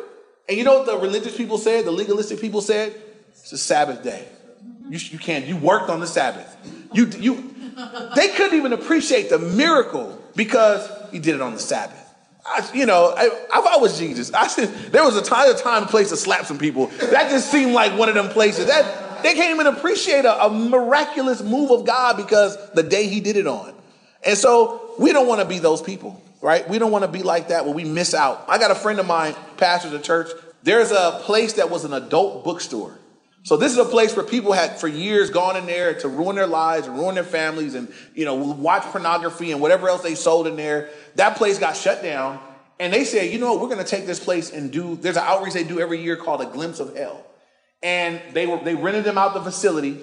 And 0.48 0.58
you 0.58 0.64
know 0.64 0.78
what 0.78 0.86
the 0.86 0.98
religious 0.98 1.36
people 1.36 1.58
said? 1.58 1.84
The 1.84 1.90
legalistic 1.90 2.40
people 2.40 2.60
said? 2.60 2.94
It's 3.30 3.52
a 3.52 3.58
Sabbath 3.58 4.02
day. 4.02 4.26
You, 4.88 4.98
you 4.98 5.18
can't, 5.18 5.46
you 5.46 5.56
worked 5.56 5.88
on 5.88 6.00
the 6.00 6.06
Sabbath. 6.06 6.56
You, 6.92 7.06
you, 7.06 7.54
they 8.16 8.28
couldn't 8.28 8.58
even 8.58 8.72
appreciate 8.72 9.30
the 9.30 9.38
miracle 9.38 10.20
because 10.34 10.90
he 11.12 11.18
did 11.20 11.36
it 11.36 11.40
on 11.40 11.52
the 11.52 11.60
Sabbath. 11.60 11.99
I, 12.44 12.68
you 12.72 12.86
know, 12.86 13.14
I, 13.16 13.26
if 13.26 13.66
I 13.66 13.76
was 13.76 13.98
Jesus, 13.98 14.32
I 14.32 14.46
said 14.46 14.68
there 14.92 15.04
was 15.04 15.16
a 15.16 15.22
time, 15.22 15.54
a 15.54 15.58
time, 15.58 15.86
place 15.86 16.08
to 16.10 16.16
slap 16.16 16.46
some 16.46 16.58
people. 16.58 16.86
That 16.86 17.30
just 17.30 17.50
seemed 17.50 17.72
like 17.72 17.98
one 17.98 18.08
of 18.08 18.14
them 18.14 18.28
places. 18.28 18.66
That 18.66 19.22
they 19.22 19.34
can't 19.34 19.54
even 19.54 19.66
appreciate 19.66 20.24
a, 20.24 20.46
a 20.46 20.50
miraculous 20.50 21.42
move 21.42 21.70
of 21.70 21.86
God 21.86 22.16
because 22.16 22.56
the 22.72 22.82
day 22.82 23.06
He 23.08 23.20
did 23.20 23.36
it 23.36 23.46
on. 23.46 23.74
And 24.24 24.36
so 24.36 24.94
we 24.98 25.12
don't 25.12 25.26
want 25.26 25.40
to 25.40 25.46
be 25.46 25.58
those 25.58 25.82
people, 25.82 26.22
right? 26.40 26.68
We 26.68 26.78
don't 26.78 26.90
want 26.90 27.04
to 27.04 27.10
be 27.10 27.22
like 27.22 27.48
that 27.48 27.64
where 27.64 27.74
we 27.74 27.84
miss 27.84 28.14
out. 28.14 28.44
I 28.48 28.58
got 28.58 28.70
a 28.70 28.74
friend 28.74 28.98
of 28.98 29.06
mine, 29.06 29.34
pastor 29.56 29.94
of 29.94 30.02
church. 30.02 30.30
There's 30.62 30.90
a 30.90 31.20
place 31.22 31.54
that 31.54 31.70
was 31.70 31.84
an 31.84 31.94
adult 31.94 32.44
bookstore. 32.44 32.98
So 33.42 33.56
this 33.56 33.72
is 33.72 33.78
a 33.78 33.84
place 33.84 34.14
where 34.14 34.24
people 34.24 34.52
had 34.52 34.78
for 34.78 34.86
years 34.86 35.30
gone 35.30 35.56
in 35.56 35.66
there 35.66 35.94
to 36.00 36.08
ruin 36.08 36.36
their 36.36 36.46
lives 36.46 36.86
and 36.86 36.96
ruin 36.96 37.14
their 37.14 37.24
families 37.24 37.74
and 37.74 37.92
you 38.14 38.24
know 38.24 38.34
watch 38.34 38.82
pornography 38.84 39.50
and 39.52 39.60
whatever 39.60 39.88
else 39.88 40.02
they 40.02 40.14
sold 40.14 40.46
in 40.46 40.56
there. 40.56 40.90
That 41.14 41.36
place 41.36 41.58
got 41.58 41.76
shut 41.76 42.02
down, 42.02 42.38
and 42.78 42.92
they 42.92 43.04
said, 43.04 43.32
you 43.32 43.38
know, 43.38 43.52
what, 43.52 43.62
we're 43.62 43.74
going 43.74 43.84
to 43.84 43.90
take 43.90 44.06
this 44.06 44.22
place 44.22 44.50
and 44.50 44.70
do. 44.70 44.96
There's 44.96 45.16
an 45.16 45.24
outreach 45.24 45.54
they 45.54 45.64
do 45.64 45.80
every 45.80 46.02
year 46.02 46.16
called 46.16 46.42
a 46.42 46.46
glimpse 46.46 46.80
of 46.80 46.94
hell, 46.96 47.24
and 47.82 48.20
they 48.32 48.46
were 48.46 48.58
they 48.58 48.74
rented 48.74 49.04
them 49.04 49.16
out 49.16 49.32
the 49.34 49.42
facility. 49.42 49.98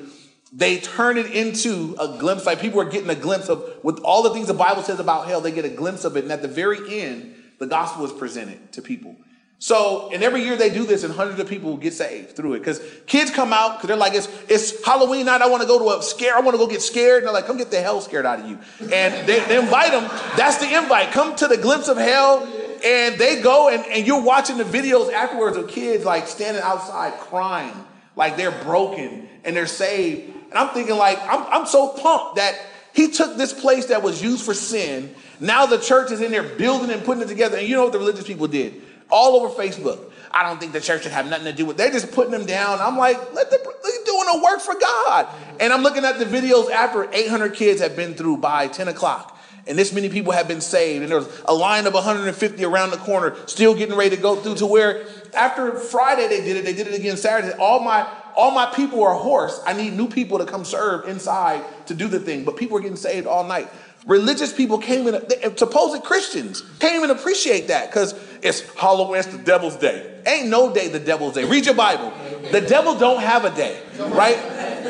They 0.52 0.80
turned 0.80 1.20
it 1.20 1.32
into 1.32 1.96
a 2.00 2.18
glimpse, 2.18 2.46
like 2.46 2.60
people 2.60 2.80
are 2.80 2.90
getting 2.90 3.10
a 3.10 3.16
glimpse 3.16 3.50
of 3.50 3.64
with 3.84 4.00
all 4.00 4.24
the 4.24 4.32
things 4.32 4.48
the 4.48 4.54
Bible 4.54 4.82
says 4.82 5.00
about 5.00 5.28
hell. 5.28 5.42
They 5.42 5.52
get 5.52 5.66
a 5.66 5.70
glimpse 5.70 6.06
of 6.06 6.18
it, 6.18 6.24
and 6.24 6.32
at 6.32 6.42
the 6.42 6.48
very 6.48 7.02
end, 7.02 7.36
the 7.60 7.68
gospel 7.68 8.04
is 8.06 8.14
presented 8.14 8.72
to 8.74 8.82
people. 8.82 9.16
So, 9.60 10.12
and 10.14 10.22
every 10.22 10.44
year 10.44 10.56
they 10.56 10.70
do 10.70 10.86
this, 10.86 11.04
and 11.04 11.12
hundreds 11.12 11.40
of 11.40 11.48
people 11.48 11.78
get 11.78 11.94
saved 11.94 12.36
through 12.36 12.54
it. 12.54 12.60
Because 12.60 12.80
kids 13.08 13.32
come 13.32 13.52
out 13.52 13.78
because 13.78 13.88
they're 13.88 13.98
like, 13.98 14.14
it's, 14.14 14.30
it's 14.48 14.86
Halloween 14.86 15.26
night. 15.26 15.42
I 15.42 15.48
want 15.48 15.64
to 15.64 15.68
go 15.68 15.80
to 15.80 16.00
a 16.00 16.04
scare. 16.04 16.36
I 16.36 16.42
want 16.42 16.54
to 16.54 16.60
go 16.60 16.68
get 16.68 16.82
scared. 16.82 17.24
And 17.24 17.28
they're 17.28 17.34
like, 17.34 17.48
come 17.48 17.58
get 17.58 17.72
the 17.72 17.82
hell 17.82 18.00
scared 18.00 18.26
out 18.28 18.40
of 18.40 18.48
you. 18.48 18.60
And 18.94 19.28
they, 19.28 19.40
they 19.40 19.58
invite 19.60 19.92
them. 19.92 20.04
That's 20.38 20.58
the 20.58 20.78
invite. 20.78 21.12
Come 21.12 21.36
to 21.38 21.48
the 21.48 21.58
glimpse 21.58 21.88
of 21.88 21.98
hell. 21.98 22.48
And 22.86 23.18
they 23.18 23.42
go, 23.42 23.70
and, 23.70 23.84
and 23.88 24.06
you're 24.06 24.22
watching 24.22 24.58
the 24.58 24.64
videos 24.64 25.12
afterwards 25.12 25.58
of 25.58 25.68
kids 25.68 26.06
like 26.06 26.28
standing 26.28 26.62
outside 26.62 27.14
crying, 27.14 27.74
like 28.16 28.38
they're 28.38 28.52
broken 28.64 29.28
and 29.44 29.56
they're 29.56 29.66
saved. 29.66 30.36
And 30.50 30.54
I'm 30.54 30.70
thinking, 30.70 30.96
like, 30.96 31.20
I'm, 31.24 31.44
I'm 31.50 31.66
so 31.66 31.90
pumped 31.90 32.36
that 32.36 32.56
he 32.94 33.10
took 33.10 33.38
this 33.38 33.54
place 33.54 33.88
that 33.88 34.04
was 34.04 34.22
used 34.22 34.46
for 34.46 34.54
sin. 34.54 35.16
Now 35.40 35.66
the 35.66 35.80
church 35.80 36.12
is 36.12 36.22
in 36.22 36.32
there 36.32 36.44
building 36.44 36.92
and 36.92 37.04
putting 37.04 37.24
it 37.24 37.28
together. 37.28 37.58
And 37.58 37.68
you 37.68 37.76
know 37.76 37.86
what 37.86 37.94
the 37.94 38.00
religious 38.00 38.28
people 38.28 38.48
did? 38.48 38.82
All 39.10 39.36
over 39.36 39.54
Facebook. 39.54 40.12
I 40.32 40.44
don't 40.44 40.60
think 40.60 40.74
the 40.74 40.82
church 40.82 41.04
should 41.04 41.14
have 41.14 41.30
nothing 41.30 41.46
to 41.46 41.54
do 41.54 41.66
with. 41.66 41.78
They're 41.78 41.92
just 41.92 42.12
putting 42.12 42.32
them 42.32 42.46
down. 42.46 42.80
I'm 42.80 42.98
like, 42.98 43.18
let 43.34 43.50
them 43.50 43.60
they're 43.64 44.06
doing 44.06 44.26
the 44.34 44.42
work 44.44 44.60
for 44.60 44.76
God. 44.76 45.28
And 45.60 45.74
I'm 45.74 45.82
looking 45.82 46.06
at 46.06 46.20
the 46.20 46.26
videos 46.26 46.70
after 46.70 47.12
800 47.12 47.54
kids 47.54 47.82
have 47.82 47.96
been 47.96 48.14
through 48.14 48.38
by 48.38 48.68
10 48.68 48.88
o'clock, 48.88 49.38
and 49.66 49.78
this 49.78 49.94
many 49.94 50.10
people 50.10 50.34
have 50.34 50.48
been 50.48 50.62
saved, 50.62 51.04
and 51.04 51.12
there's 51.12 51.28
a 51.46 51.54
line 51.54 51.88
of 51.88 51.94
150 51.94 52.64
around 52.66 52.92
the 52.92 52.98
corner, 52.98 53.36
still 53.48 53.74
getting 53.74 53.96
ready 53.96 54.16
to 54.16 54.22
go 54.22 54.36
through. 54.36 54.56
To 54.56 54.66
where 54.66 55.06
after 55.34 55.78
Friday 55.78 56.28
they 56.28 56.42
did 56.42 56.58
it, 56.58 56.66
they 56.66 56.74
did 56.74 56.88
it 56.88 56.94
again 56.94 57.18
Saturday. 57.18 57.54
All 57.58 57.80
my 57.80 58.08
all 58.36 58.52
my 58.52 58.68
people 58.68 59.04
are 59.04 59.16
hoarse. 59.16 59.60
I 59.66 59.74
need 59.74 59.94
new 59.94 60.08
people 60.08 60.38
to 60.38 60.46
come 60.46 60.64
serve 60.64 61.10
inside 61.10 61.64
to 61.88 61.96
do 61.96 62.08
the 62.08 62.20
thing. 62.20 62.46
But 62.46 62.56
people 62.56 62.78
are 62.78 62.82
getting 62.82 62.96
saved 62.96 63.26
all 63.26 63.44
night 63.44 63.68
religious 64.08 64.54
people 64.54 64.78
came 64.78 65.08
in, 65.08 65.58
supposed 65.58 66.04
Christians 66.04 66.64
came 66.80 67.04
and 67.04 67.12
appreciate 67.12 67.68
that 67.68 67.90
because 67.90 68.16
it's 68.42 68.62
Halloween, 68.76 69.20
it's 69.20 69.28
the 69.28 69.38
devil's 69.38 69.76
day. 69.76 70.22
Ain't 70.26 70.48
no 70.48 70.74
day 70.74 70.88
the 70.88 71.00
devil's 71.00 71.36
day. 71.36 71.44
Read 71.44 71.66
your 71.66 71.76
Bible. 71.76 72.12
The 72.52 72.62
devil 72.62 72.98
don't 72.98 73.22
have 73.22 73.46
a 73.46 73.54
day, 73.54 73.80
right? 74.00 74.38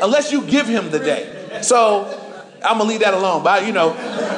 Unless 0.02 0.32
you 0.32 0.42
give 0.42 0.66
him 0.66 0.90
the 0.90 0.98
day. 0.98 1.60
So 1.62 2.06
I'm 2.64 2.78
gonna 2.78 2.88
leave 2.88 3.00
that 3.00 3.14
alone. 3.14 3.42
But 3.42 3.66
you 3.66 3.72
know, 3.72 3.92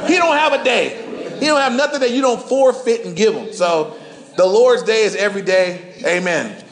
he 0.07 0.17
don't 0.17 0.37
have 0.37 0.53
a 0.53 0.65
day. 0.65 1.07
He 1.39 1.47
don't 1.47 1.61
have 1.61 1.75
nothing 1.75 2.01
that 2.01 2.11
you 2.11 2.23
don't 2.23 2.41
forfeit 2.41 3.05
and 3.05 3.17
give 3.17 3.35
him. 3.35 3.53
So 3.53 3.97
the 4.37 4.47
Lord's 4.47 4.83
day 4.83 5.03
is 5.03 5.15
every 5.15 5.43
day. 5.43 5.95
Amen. 6.05 6.65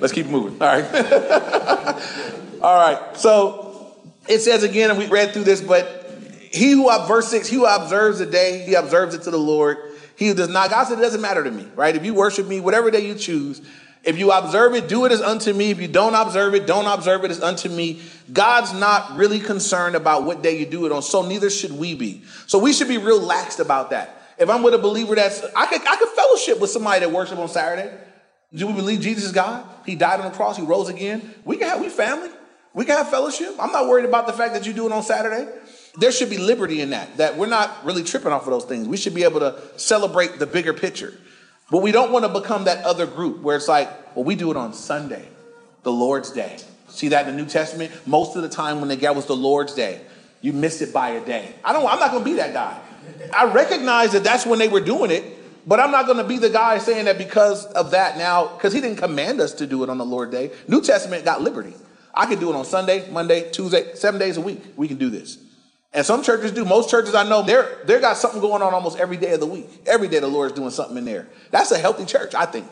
Let's 0.00 0.12
keep 0.12 0.26
moving. 0.26 0.60
All 0.60 0.68
right. 0.68 0.84
All 2.62 2.76
right. 2.76 3.16
So 3.16 3.96
it 4.28 4.40
says 4.40 4.62
again, 4.62 4.90
and 4.90 4.98
we 4.98 5.06
read 5.06 5.32
through 5.32 5.44
this, 5.44 5.60
but 5.60 6.03
he 6.54 6.70
who, 6.70 6.88
verse 7.06 7.28
6, 7.28 7.48
he 7.48 7.56
who 7.56 7.66
observes 7.66 8.20
the 8.20 8.26
day, 8.26 8.64
he 8.64 8.74
observes 8.74 9.14
it 9.14 9.22
to 9.22 9.30
the 9.32 9.38
Lord. 9.38 9.76
He 10.16 10.32
does 10.32 10.48
not, 10.48 10.70
God 10.70 10.84
said, 10.84 10.98
it 10.98 11.02
doesn't 11.02 11.20
matter 11.20 11.42
to 11.42 11.50
me, 11.50 11.66
right? 11.74 11.96
If 11.96 12.04
you 12.04 12.14
worship 12.14 12.46
me, 12.46 12.60
whatever 12.60 12.92
day 12.92 13.04
you 13.04 13.16
choose, 13.16 13.60
if 14.04 14.18
you 14.18 14.30
observe 14.30 14.74
it, 14.74 14.86
do 14.86 15.04
it 15.04 15.10
as 15.10 15.20
unto 15.20 15.52
me. 15.52 15.70
If 15.70 15.80
you 15.80 15.88
don't 15.88 16.14
observe 16.14 16.54
it, 16.54 16.66
don't 16.66 16.86
observe 16.86 17.24
it 17.24 17.32
as 17.32 17.42
unto 17.42 17.68
me. 17.68 18.02
God's 18.32 18.72
not 18.72 19.16
really 19.16 19.40
concerned 19.40 19.96
about 19.96 20.24
what 20.24 20.42
day 20.42 20.56
you 20.58 20.66
do 20.66 20.86
it 20.86 20.92
on, 20.92 21.02
so 21.02 21.26
neither 21.26 21.50
should 21.50 21.72
we 21.72 21.94
be. 21.94 22.22
So 22.46 22.60
we 22.60 22.72
should 22.72 22.88
be 22.88 22.98
real 22.98 23.20
laxed 23.20 23.58
about 23.58 23.90
that. 23.90 24.22
If 24.38 24.48
I'm 24.48 24.62
with 24.62 24.74
a 24.74 24.78
believer 24.78 25.16
that's, 25.16 25.42
I 25.56 25.66
could, 25.66 25.80
I 25.88 25.96
could 25.96 26.08
fellowship 26.10 26.60
with 26.60 26.70
somebody 26.70 27.00
that 27.00 27.10
worship 27.10 27.38
on 27.38 27.48
Saturday. 27.48 27.92
Do 28.54 28.68
we 28.68 28.74
believe 28.74 29.00
Jesus 29.00 29.24
is 29.24 29.32
God? 29.32 29.66
He 29.86 29.96
died 29.96 30.20
on 30.20 30.30
the 30.30 30.36
cross, 30.36 30.56
he 30.56 30.62
rose 30.62 30.88
again. 30.88 31.34
We 31.44 31.56
can 31.56 31.68
have, 31.68 31.80
we 31.80 31.88
family. 31.88 32.30
We 32.74 32.84
can 32.84 32.96
have 32.96 33.08
fellowship. 33.08 33.54
I'm 33.58 33.72
not 33.72 33.88
worried 33.88 34.04
about 34.04 34.26
the 34.26 34.32
fact 34.32 34.54
that 34.54 34.66
you 34.66 34.72
do 34.72 34.86
it 34.86 34.92
on 34.92 35.02
Saturday 35.02 35.50
there 35.96 36.10
should 36.10 36.30
be 36.30 36.38
liberty 36.38 36.80
in 36.80 36.90
that, 36.90 37.16
that 37.18 37.36
we're 37.36 37.46
not 37.46 37.84
really 37.84 38.02
tripping 38.02 38.32
off 38.32 38.42
of 38.42 38.50
those 38.50 38.64
things. 38.64 38.88
We 38.88 38.96
should 38.96 39.14
be 39.14 39.24
able 39.24 39.40
to 39.40 39.60
celebrate 39.76 40.38
the 40.38 40.46
bigger 40.46 40.72
picture. 40.72 41.14
But 41.70 41.82
we 41.82 41.92
don't 41.92 42.12
want 42.12 42.24
to 42.24 42.40
become 42.40 42.64
that 42.64 42.84
other 42.84 43.06
group 43.06 43.40
where 43.40 43.56
it's 43.56 43.68
like, 43.68 44.16
well, 44.16 44.24
we 44.24 44.34
do 44.34 44.50
it 44.50 44.56
on 44.56 44.74
Sunday, 44.74 45.26
the 45.82 45.92
Lord's 45.92 46.30
Day. 46.30 46.58
See 46.88 47.08
that 47.08 47.28
in 47.28 47.36
the 47.36 47.42
New 47.42 47.48
Testament? 47.48 47.92
Most 48.06 48.36
of 48.36 48.42
the 48.42 48.48
time 48.48 48.80
when 48.80 48.88
they 48.88 48.96
get 48.96 49.14
was 49.14 49.26
the 49.26 49.36
Lord's 49.36 49.74
Day. 49.74 50.00
You 50.40 50.52
missed 50.52 50.82
it 50.82 50.92
by 50.92 51.10
a 51.10 51.24
day. 51.24 51.54
I 51.64 51.72
don't, 51.72 51.86
I'm 51.86 51.98
not 51.98 52.10
going 52.10 52.22
to 52.22 52.30
be 52.30 52.36
that 52.36 52.52
guy. 52.52 52.78
I 53.34 53.46
recognize 53.52 54.12
that 54.12 54.24
that's 54.24 54.44
when 54.44 54.58
they 54.58 54.68
were 54.68 54.80
doing 54.80 55.10
it, 55.10 55.24
but 55.66 55.80
I'm 55.80 55.90
not 55.90 56.06
going 56.06 56.18
to 56.18 56.24
be 56.24 56.38
the 56.38 56.50
guy 56.50 56.78
saying 56.78 57.06
that 57.06 57.18
because 57.18 57.64
of 57.66 57.92
that 57.92 58.18
now, 58.18 58.48
because 58.48 58.72
he 58.72 58.80
didn't 58.80 58.98
command 58.98 59.40
us 59.40 59.52
to 59.54 59.66
do 59.66 59.82
it 59.82 59.88
on 59.88 59.98
the 59.98 60.04
Lord's 60.04 60.32
Day. 60.32 60.50
New 60.68 60.82
Testament 60.82 61.24
got 61.24 61.40
liberty. 61.40 61.74
I 62.12 62.26
can 62.26 62.38
do 62.38 62.50
it 62.50 62.56
on 62.56 62.64
Sunday, 62.64 63.08
Monday, 63.10 63.50
Tuesday, 63.50 63.94
seven 63.94 64.20
days 64.20 64.36
a 64.36 64.40
week. 64.40 64.60
We 64.76 64.86
can 64.86 64.98
do 64.98 65.10
this. 65.10 65.38
And 65.94 66.04
some 66.04 66.24
churches 66.24 66.50
do. 66.50 66.64
Most 66.64 66.90
churches 66.90 67.14
I 67.14 67.26
know, 67.28 67.42
they're 67.42 67.78
they 67.84 68.00
got 68.00 68.16
something 68.16 68.40
going 68.40 68.62
on 68.62 68.74
almost 68.74 68.98
every 68.98 69.16
day 69.16 69.32
of 69.32 69.40
the 69.40 69.46
week. 69.46 69.68
Every 69.86 70.08
day 70.08 70.18
the 70.18 70.26
Lord's 70.26 70.52
doing 70.52 70.70
something 70.70 70.96
in 70.96 71.04
there. 71.04 71.28
That's 71.52 71.70
a 71.70 71.78
healthy 71.78 72.04
church, 72.04 72.34
I 72.34 72.46
think. 72.46 72.66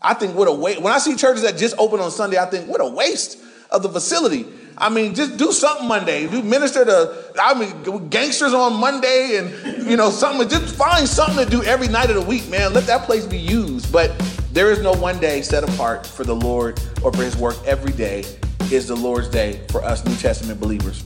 I 0.00 0.14
think 0.14 0.34
what 0.34 0.48
a 0.48 0.52
waste. 0.52 0.80
When 0.80 0.92
I 0.92 0.98
see 0.98 1.14
churches 1.14 1.42
that 1.42 1.58
just 1.58 1.76
open 1.78 2.00
on 2.00 2.10
Sunday, 2.10 2.38
I 2.38 2.46
think 2.46 2.68
what 2.68 2.80
a 2.80 2.86
waste 2.86 3.38
of 3.70 3.82
the 3.82 3.90
facility. 3.90 4.46
I 4.78 4.88
mean, 4.88 5.14
just 5.14 5.36
do 5.36 5.52
something 5.52 5.86
Monday. 5.86 6.26
Do 6.26 6.42
minister 6.42 6.82
to 6.86 7.32
I 7.38 7.52
mean 7.52 8.08
gangsters 8.08 8.54
on 8.54 8.80
Monday 8.80 9.36
and 9.36 9.86
you 9.86 9.98
know 9.98 10.08
something. 10.08 10.48
Just 10.48 10.74
find 10.74 11.06
something 11.06 11.44
to 11.44 11.50
do 11.50 11.62
every 11.64 11.88
night 11.88 12.08
of 12.08 12.16
the 12.16 12.22
week, 12.22 12.48
man. 12.48 12.72
Let 12.72 12.86
that 12.86 13.02
place 13.04 13.26
be 13.26 13.38
used. 13.38 13.92
But 13.92 14.18
there 14.50 14.72
is 14.72 14.80
no 14.80 14.92
one 14.94 15.20
day 15.20 15.42
set 15.42 15.62
apart 15.62 16.06
for 16.06 16.24
the 16.24 16.34
Lord 16.34 16.80
or 17.02 17.12
for 17.12 17.22
His 17.22 17.36
work. 17.36 17.56
Every 17.66 17.92
day 17.92 18.24
is 18.70 18.88
the 18.88 18.96
Lord's 18.96 19.28
day 19.28 19.60
for 19.68 19.84
us 19.84 20.06
New 20.06 20.16
Testament 20.16 20.58
believers. 20.58 21.04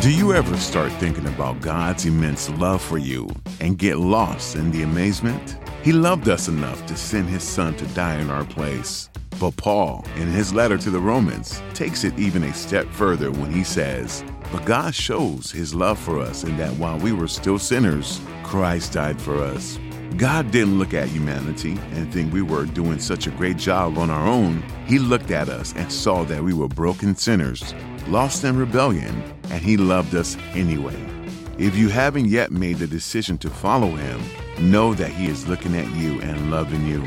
Do 0.00 0.10
you 0.10 0.32
ever 0.32 0.56
start 0.56 0.92
thinking 0.92 1.26
about 1.26 1.60
God's 1.60 2.06
immense 2.06 2.48
love 2.50 2.80
for 2.80 2.96
you 2.98 3.28
and 3.60 3.76
get 3.76 3.98
lost 3.98 4.56
in 4.56 4.70
the 4.70 4.82
amazement? 4.82 5.58
He 5.82 5.92
loved 5.92 6.28
us 6.28 6.48
enough 6.48 6.86
to 6.86 6.96
send 6.96 7.28
his 7.28 7.42
son 7.42 7.74
to 7.76 7.86
die 7.88 8.18
in 8.18 8.30
our 8.30 8.44
place. 8.44 9.10
But 9.38 9.56
Paul, 9.56 10.04
in 10.16 10.28
his 10.28 10.52
letter 10.54 10.78
to 10.78 10.90
the 10.90 10.98
Romans, 10.98 11.62
takes 11.74 12.02
it 12.04 12.18
even 12.18 12.42
a 12.42 12.54
step 12.54 12.86
further 12.88 13.30
when 13.30 13.52
he 13.52 13.62
says, 13.62 14.24
But 14.50 14.64
God 14.64 14.94
shows 14.94 15.50
his 15.50 15.74
love 15.74 15.98
for 15.98 16.18
us 16.18 16.42
in 16.42 16.56
that 16.56 16.72
while 16.74 16.98
we 16.98 17.12
were 17.12 17.28
still 17.28 17.58
sinners, 17.58 18.20
Christ 18.42 18.94
died 18.94 19.20
for 19.20 19.36
us. 19.42 19.78
God 20.16 20.50
didn't 20.50 20.78
look 20.78 20.94
at 20.94 21.08
humanity 21.08 21.78
and 21.92 22.12
think 22.12 22.32
we 22.32 22.42
were 22.42 22.64
doing 22.64 22.98
such 22.98 23.26
a 23.26 23.30
great 23.32 23.56
job 23.56 23.98
on 23.98 24.10
our 24.10 24.26
own. 24.26 24.62
He 24.86 24.98
looked 24.98 25.30
at 25.30 25.48
us 25.48 25.74
and 25.76 25.92
saw 25.92 26.24
that 26.24 26.42
we 26.42 26.54
were 26.54 26.68
broken 26.68 27.14
sinners, 27.14 27.74
lost 28.08 28.42
in 28.44 28.56
rebellion, 28.56 29.22
and 29.50 29.62
He 29.62 29.76
loved 29.76 30.14
us 30.14 30.36
anyway. 30.54 30.96
If 31.58 31.76
you 31.76 31.88
haven't 31.88 32.26
yet 32.26 32.50
made 32.50 32.78
the 32.78 32.86
decision 32.86 33.38
to 33.38 33.50
follow 33.50 33.90
Him, 33.90 34.20
know 34.58 34.94
that 34.94 35.10
He 35.10 35.26
is 35.26 35.46
looking 35.46 35.76
at 35.76 35.90
you 35.94 36.20
and 36.22 36.50
loving 36.50 36.86
you. 36.86 37.06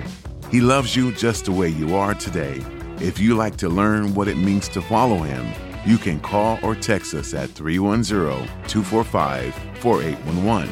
He 0.52 0.62
loves 0.62 0.96
you 0.96 1.12
just 1.14 1.46
the 1.46 1.52
way 1.52 1.70
you 1.70 1.96
are 1.96 2.14
today. 2.14 2.62
If 3.00 3.20
you 3.20 3.36
like 3.36 3.56
to 3.58 3.70
learn 3.70 4.14
what 4.14 4.28
it 4.28 4.36
means 4.38 4.68
to 4.70 4.82
follow 4.82 5.18
him, 5.18 5.48
you 5.86 5.98
can 5.98 6.20
call 6.20 6.60
or 6.62 6.76
text 6.76 7.14
us 7.16 7.34
at 7.34 7.50
310 7.50 8.46
245 8.68 9.56
4811. 9.80 10.70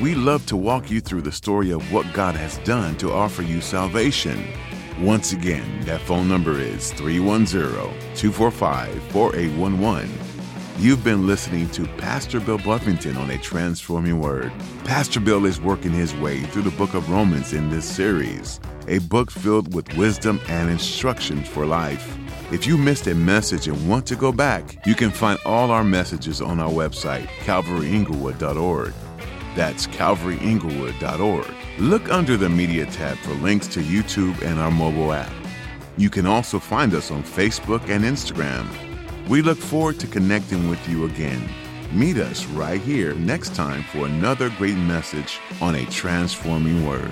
We 0.00 0.14
love 0.14 0.46
to 0.46 0.56
walk 0.56 0.92
you 0.92 1.00
through 1.00 1.22
the 1.22 1.32
story 1.32 1.72
of 1.72 1.92
what 1.92 2.12
God 2.12 2.36
has 2.36 2.58
done 2.58 2.96
to 2.98 3.10
offer 3.10 3.42
you 3.42 3.60
salvation. 3.60 4.52
Once 5.00 5.32
again, 5.32 5.80
that 5.86 6.00
phone 6.00 6.28
number 6.28 6.60
is 6.60 6.92
310 6.92 7.48
245 8.14 9.02
4811. 9.10 10.08
You've 10.78 11.02
been 11.02 11.26
listening 11.26 11.68
to 11.70 11.84
Pastor 11.96 12.38
Bill 12.38 12.58
Buffington 12.58 13.16
on 13.16 13.30
A 13.30 13.38
Transforming 13.38 14.20
Word. 14.20 14.52
Pastor 14.84 15.18
Bill 15.18 15.44
is 15.46 15.60
working 15.60 15.90
his 15.90 16.14
way 16.14 16.42
through 16.44 16.62
the 16.62 16.70
book 16.78 16.94
of 16.94 17.10
Romans 17.10 17.52
in 17.52 17.68
this 17.68 17.84
series, 17.84 18.60
a 18.86 18.98
book 18.98 19.32
filled 19.32 19.74
with 19.74 19.92
wisdom 19.96 20.40
and 20.46 20.70
instructions 20.70 21.48
for 21.48 21.66
life. 21.66 22.16
If 22.52 22.68
you 22.68 22.78
missed 22.78 23.08
a 23.08 23.16
message 23.16 23.66
and 23.66 23.88
want 23.88 24.06
to 24.06 24.14
go 24.14 24.30
back, 24.30 24.86
you 24.86 24.94
can 24.94 25.10
find 25.10 25.40
all 25.44 25.72
our 25.72 25.82
messages 25.82 26.40
on 26.40 26.60
our 26.60 26.70
website, 26.70 27.26
calvaryinglewood.org. 27.42 28.94
That's 29.54 29.86
calvaryinglewood.org. 29.86 31.54
Look 31.78 32.10
under 32.10 32.36
the 32.36 32.48
media 32.48 32.86
tab 32.86 33.16
for 33.18 33.34
links 33.34 33.66
to 33.68 33.80
YouTube 33.80 34.40
and 34.42 34.58
our 34.58 34.70
mobile 34.70 35.12
app. 35.12 35.32
You 35.96 36.10
can 36.10 36.26
also 36.26 36.58
find 36.58 36.94
us 36.94 37.10
on 37.10 37.22
Facebook 37.22 37.88
and 37.88 38.04
Instagram. 38.04 38.66
We 39.28 39.42
look 39.42 39.58
forward 39.58 39.98
to 40.00 40.06
connecting 40.06 40.68
with 40.68 40.88
you 40.88 41.04
again. 41.06 41.48
Meet 41.92 42.18
us 42.18 42.46
right 42.46 42.80
here 42.80 43.14
next 43.14 43.54
time 43.54 43.82
for 43.82 44.06
another 44.06 44.50
great 44.50 44.76
message 44.76 45.38
on 45.60 45.74
a 45.74 45.86
transforming 45.86 46.86
word. 46.86 47.10